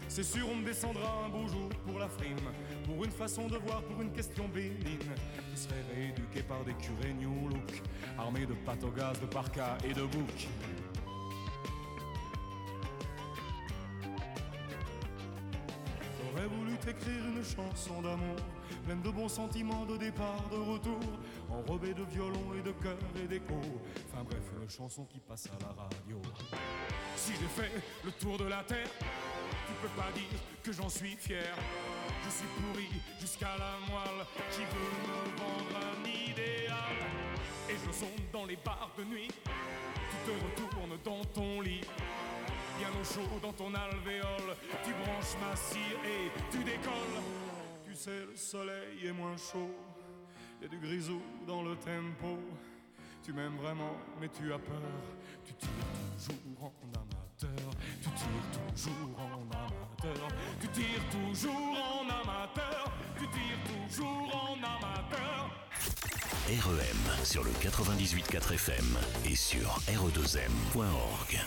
C'est 0.09 0.23
sûr, 0.23 0.49
on 0.51 0.55
me 0.55 0.65
descendra 0.65 1.25
un 1.25 1.29
beau 1.29 1.47
jour 1.47 1.69
pour 1.85 1.97
la 1.97 2.09
frime, 2.09 2.35
pour 2.85 3.05
une 3.05 3.11
façon 3.11 3.47
de 3.47 3.55
voir, 3.57 3.83
pour 3.83 4.01
une 4.01 4.11
question 4.11 4.49
bénigne, 4.49 5.13
qui 5.53 5.57
serait 5.57 5.85
rééduqué 5.95 6.41
par 6.41 6.65
des 6.65 6.73
curés 6.73 7.13
new 7.13 7.47
look, 7.47 7.83
armés 8.17 8.45
de 8.45 8.55
gaz, 8.97 9.21
de 9.21 9.27
parkas 9.27 9.77
et 9.85 9.93
de 9.93 10.01
boucs. 10.01 10.47
T'écrire 17.57 17.65
une 17.65 17.75
chanson 17.75 18.01
d'amour, 18.01 18.35
de 19.03 19.09
bons 19.09 19.29
sentiments, 19.29 19.85
de 19.85 19.97
départ, 19.97 20.43
de 20.49 20.57
retour, 20.57 20.99
enrobée 21.49 21.93
de 21.93 22.03
violon 22.03 22.53
et 22.57 22.61
de 22.61 22.71
cœur 22.71 22.97
et 23.15 23.27
d'écho. 23.27 23.59
Enfin 24.07 24.23
bref, 24.23 24.41
une 24.61 24.69
chanson 24.69 25.05
qui 25.05 25.19
passe 25.19 25.47
à 25.47 25.57
la 25.61 25.83
radio. 25.83 26.21
Si 27.15 27.33
j'ai 27.33 27.47
fait 27.47 27.71
le 28.03 28.11
tour 28.11 28.37
de 28.37 28.45
la 28.45 28.63
terre, 28.63 28.89
tu 29.67 29.73
peux 29.81 30.01
pas 30.01 30.11
dire 30.13 30.39
que 30.63 30.71
j'en 30.71 30.89
suis 30.89 31.15
fier. 31.15 31.55
Je 32.23 32.29
suis 32.29 32.47
pourri 32.55 32.87
jusqu'à 33.19 33.55
la 33.57 33.77
moelle 33.89 34.25
qui 34.51 34.61
veut 34.61 34.93
me 35.07 35.37
vendre 35.37 35.87
un 35.87 36.31
idéal. 36.31 36.97
Et 37.69 37.73
je 37.73 37.91
sonne 37.91 38.07
dans 38.31 38.45
les 38.45 38.57
bars 38.57 38.91
de 38.97 39.03
nuit. 39.03 39.27
Tu 39.27 40.31
te 40.31 40.61
retournes 40.61 40.97
dans 41.03 41.23
ton 41.33 41.61
lit. 41.61 41.81
Bien 42.77 42.89
au 42.89 43.03
chaud 43.03 43.39
dans 43.41 43.53
ton 43.53 43.73
alvéole. 43.73 44.55
Tu 44.83 44.91
branches 44.93 45.35
ma 45.41 45.55
cire 45.55 45.99
et 46.05 46.31
tu 46.51 46.63
décolles. 46.63 47.21
Tu 47.85 47.95
sais, 47.95 48.25
le 48.29 48.35
soleil 48.35 49.07
est 49.07 49.11
moins 49.11 49.35
chaud. 49.37 49.71
Y 50.61 50.65
a 50.65 50.67
du 50.67 50.77
grisou 50.77 51.21
dans 51.47 51.63
le 51.63 51.75
tempo. 51.75 52.39
Tu 53.23 53.33
m'aimes 53.33 53.57
vraiment, 53.57 53.95
mais 54.21 54.29
tu 54.29 54.53
as 54.53 54.59
peur. 54.59 54.81
Tu 55.45 55.53
tires 55.53 55.69
toujours 56.17 56.71
en 56.81 56.99
amateur. 56.99 57.71
Tu 58.01 58.09
tires 58.09 58.73
toujours 58.73 59.19
en 59.19 59.41
amateur. 59.41 60.27
Tu 60.59 60.67
tires 60.69 61.09
toujours 61.11 61.53
en 61.53 62.09
amateur. 62.09 62.91
Tu 63.17 63.27
tires 63.27 63.87
toujours 63.87 64.35
en 64.35 64.57
amateur. 64.57 65.49
REM 66.47 67.25
sur 67.25 67.43
le 67.43 67.51
98.4 67.51 68.53
FM 68.53 68.97
et 69.25 69.35
sur 69.35 69.67
re2m.org. 69.87 71.39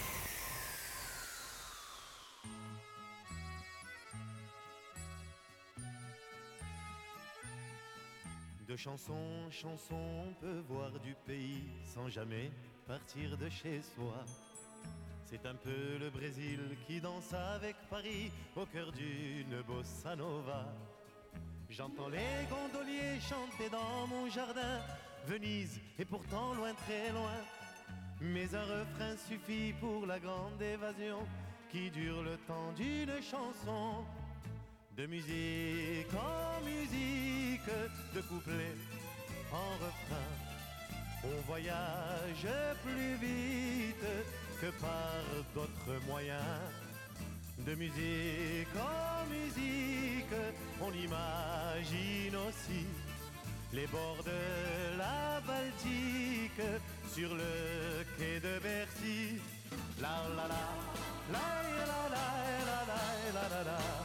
De 8.71 8.77
chanson 8.77 9.15
en 9.15 9.51
chanson, 9.51 9.99
on 10.29 10.33
peut 10.35 10.63
voir 10.69 10.93
du 11.01 11.17
pays 11.27 11.65
sans 11.85 12.09
jamais 12.09 12.53
partir 12.87 13.37
de 13.37 13.49
chez 13.49 13.83
soi. 13.83 14.25
C'est 15.25 15.45
un 15.45 15.57
peu 15.57 15.99
le 15.99 16.09
Brésil 16.09 16.61
qui 16.87 17.01
danse 17.01 17.35
avec 17.35 17.75
Paris 17.91 18.31
au 18.55 18.65
cœur 18.67 18.93
d'une 18.93 19.61
bossa 19.63 20.15
nova. 20.15 20.73
J'entends 21.69 22.11
les 22.11 22.47
gondoliers 22.49 23.19
chanter 23.19 23.69
dans 23.71 24.07
mon 24.07 24.31
jardin. 24.31 24.79
Venise 25.27 25.81
est 25.99 26.05
pourtant 26.05 26.55
loin, 26.55 26.73
très 26.75 27.11
loin. 27.11 27.41
Mais 28.21 28.55
un 28.55 28.63
refrain 28.63 29.17
suffit 29.17 29.73
pour 29.81 30.07
la 30.07 30.21
grande 30.21 30.63
évasion 30.63 31.27
qui 31.73 31.91
dure 31.91 32.23
le 32.23 32.37
temps 32.47 32.73
d'une 32.77 33.21
chanson. 33.21 34.05
De 35.01 35.07
musique 35.07 36.13
en 36.13 36.63
musique, 36.63 37.73
de 38.15 38.21
couplet 38.21 38.77
en 39.51 39.71
refrain, 39.83 40.31
on 41.25 41.41
voyage 41.47 42.47
plus 42.85 43.15
vite 43.15 44.11
que 44.61 44.67
par 44.79 45.23
d'autres 45.55 46.05
moyens. 46.07 46.61
De 47.67 47.75
musique 47.77 48.77
en 48.77 49.25
musique, 49.31 50.37
on 50.83 50.93
imagine 50.93 52.37
aussi 52.47 52.85
les 53.73 53.87
bords 53.87 54.23
de 54.23 54.99
la 54.99 55.41
Baltique 55.47 56.69
sur 57.15 57.35
le 57.35 58.05
quai 58.19 58.39
de 58.39 58.59
Bercy. 58.59 59.41
La 59.99 60.29
la 60.37 60.47
la, 60.47 60.63
la 61.33 61.47
la 61.63 61.87
la 61.87 62.09
la 63.33 63.49
la 63.49 63.49
la. 63.49 63.65
la. 63.65 64.00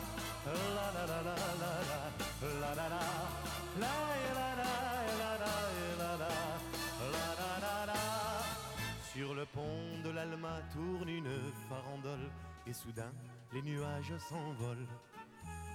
Sur 9.14 9.34
le 9.34 9.46
pont 9.46 9.62
de 10.04 10.10
l'Alma 10.10 10.60
tourne 10.74 11.10
une 11.10 11.32
farandole 11.68 12.30
et 12.68 12.74
soudain 12.74 13.12
les 13.54 13.62
nuages 13.62 14.14
s'envolent. 14.18 14.88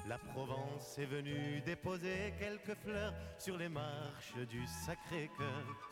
La 0.07 0.19
Provence 0.19 0.99
est 0.99 1.07
venue 1.07 1.61
déposer 1.65 2.35
quelques 2.39 2.79
fleurs 2.79 3.15
sur 3.39 3.57
les 3.57 3.69
marches 3.69 4.37
du 4.49 4.67
Sacré-Cœur. 4.67 5.90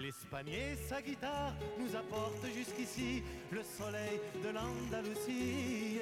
L'Espagne 0.00 0.76
sa 0.88 1.02
guitare 1.02 1.54
nous 1.78 1.94
apportent 1.94 2.46
jusqu'ici 2.56 3.22
le 3.50 3.62
soleil 3.62 4.18
de 4.42 4.48
l'Andalousie. 4.48 6.00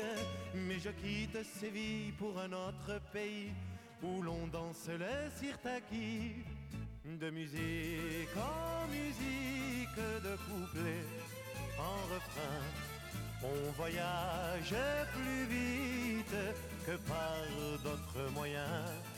Mais 0.54 0.78
je 0.78 0.90
quitte 0.90 1.44
Séville 1.44 2.12
pour 2.12 2.38
un 2.38 2.52
autre 2.52 3.00
pays 3.12 3.50
où 4.02 4.22
l'on 4.22 4.46
danse 4.46 4.88
le 4.88 5.30
sirtaki. 5.40 6.44
De 7.04 7.30
musique 7.30 8.36
en 8.36 8.86
musique, 8.88 9.96
de 9.96 10.36
couplet 10.46 11.04
en 11.78 12.14
refrain. 12.14 12.62
On 13.42 13.72
voyage 13.72 14.74
plus 15.14 15.44
vite 15.46 16.36
que 16.86 16.96
par 17.08 17.42
d'autres 17.82 18.32
moyens. 18.32 19.17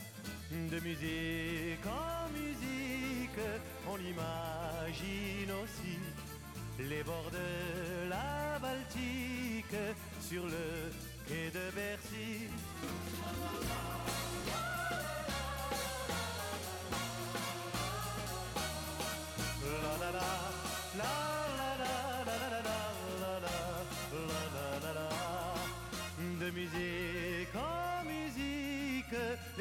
De 0.51 0.79
musique 0.81 1.85
en 1.85 2.29
musique, 2.33 3.39
on 3.87 3.97
imagine 3.97 5.49
aussi 5.63 5.97
les 6.77 7.03
bords 7.03 7.31
de 7.31 8.09
la 8.09 8.59
Baltique 8.59 9.77
sur 10.19 10.43
le 10.43 10.91
quai 11.25 11.51
de 11.51 11.73
Bercy. 11.73 12.49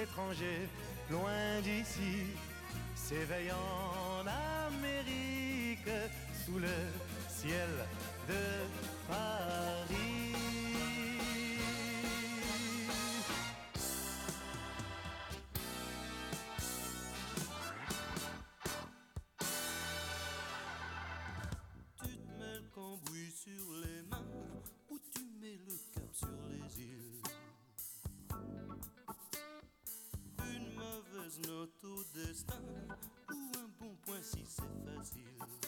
L'étranger 0.01 0.67
loin 1.11 1.61
d'ici 1.63 2.33
s'éveille 2.95 3.53
en 3.53 4.25
Amérique 4.67 5.91
sous 6.45 6.59
le 6.59 6.77
ciel 7.29 7.69
de 8.27 8.43
Paris. 9.09 10.80
Destin 32.15 32.55
ou 33.31 33.59
un 33.59 33.69
bon 33.81 33.95
point 34.05 34.23
si 34.23 34.45
c'est 34.47 34.97
facile. 34.97 35.60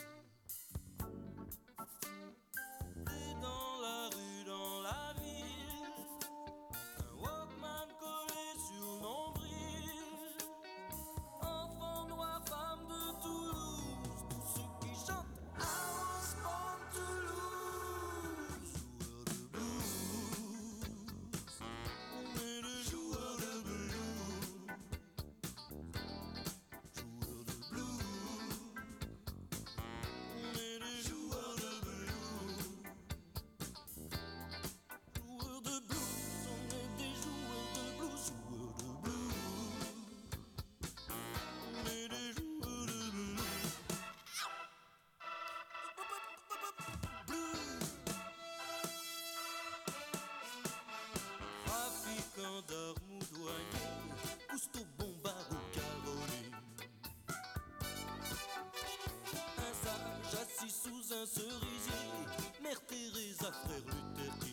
un 61.11 61.25
cerisier, 61.25 62.61
Mère 62.61 62.79
Teresa, 62.87 63.51
frère 63.51 63.81
Luther 63.85 64.52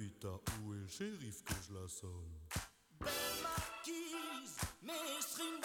putain, 0.00 0.40
où 0.64 0.72
est 0.72 0.78
le 0.78 0.88
shérif 0.88 1.44
que 1.44 1.52
je 1.68 1.74
la 1.74 1.86
somme? 1.86 2.32
Belle 3.00 3.10
marquise, 3.42 4.56
mes 4.82 5.20
streams 5.20 5.60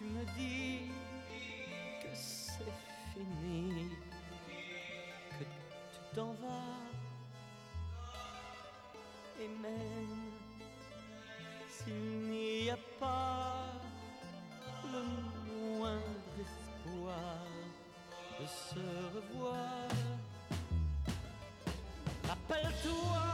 tu 0.00 0.06
me 0.06 0.24
dis 0.38 0.90
que 2.02 2.08
c'est 2.14 2.72
fini, 3.12 3.90
que 5.38 5.44
tu 5.44 6.14
t'en 6.14 6.32
vas. 6.40 6.80
Et 9.42 9.48
même 9.48 10.32
s'il 11.68 12.30
n'y 12.30 12.70
a 12.70 12.78
pas 12.98 13.72
le 14.90 15.02
moindre 15.76 16.36
espoir 16.40 17.44
de 18.40 18.46
se 18.46 18.84
revoir, 19.14 19.88
appelle-toi, 22.30 23.26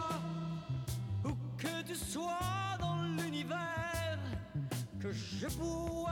où 1.26 1.32
que 1.56 1.82
tu 1.82 1.94
sois 1.94 2.76
dans 2.80 3.02
l'univers 3.02 4.18
que 5.00 5.12
je 5.12 5.46
vous 5.46 6.05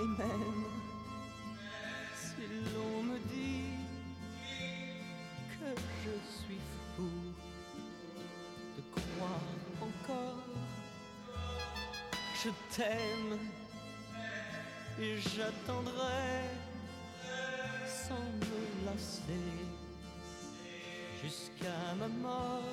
et 0.00 0.06
même 0.06 0.64
si 2.14 2.42
l'on 2.72 3.02
me 3.02 3.18
dit 3.18 3.74
que 5.50 5.68
je 6.04 6.14
suis 6.42 6.60
fou 6.96 7.10
de 8.76 8.82
croire 8.94 9.50
encore, 9.82 10.42
je 12.42 12.50
t'aime 12.74 13.38
et 14.98 15.18
j'attendrai 15.18 16.48
sans 17.86 18.14
me 18.14 18.86
lasser 18.86 19.48
jusqu'à 21.22 21.94
ma 21.98 22.08
mort. 22.08 22.69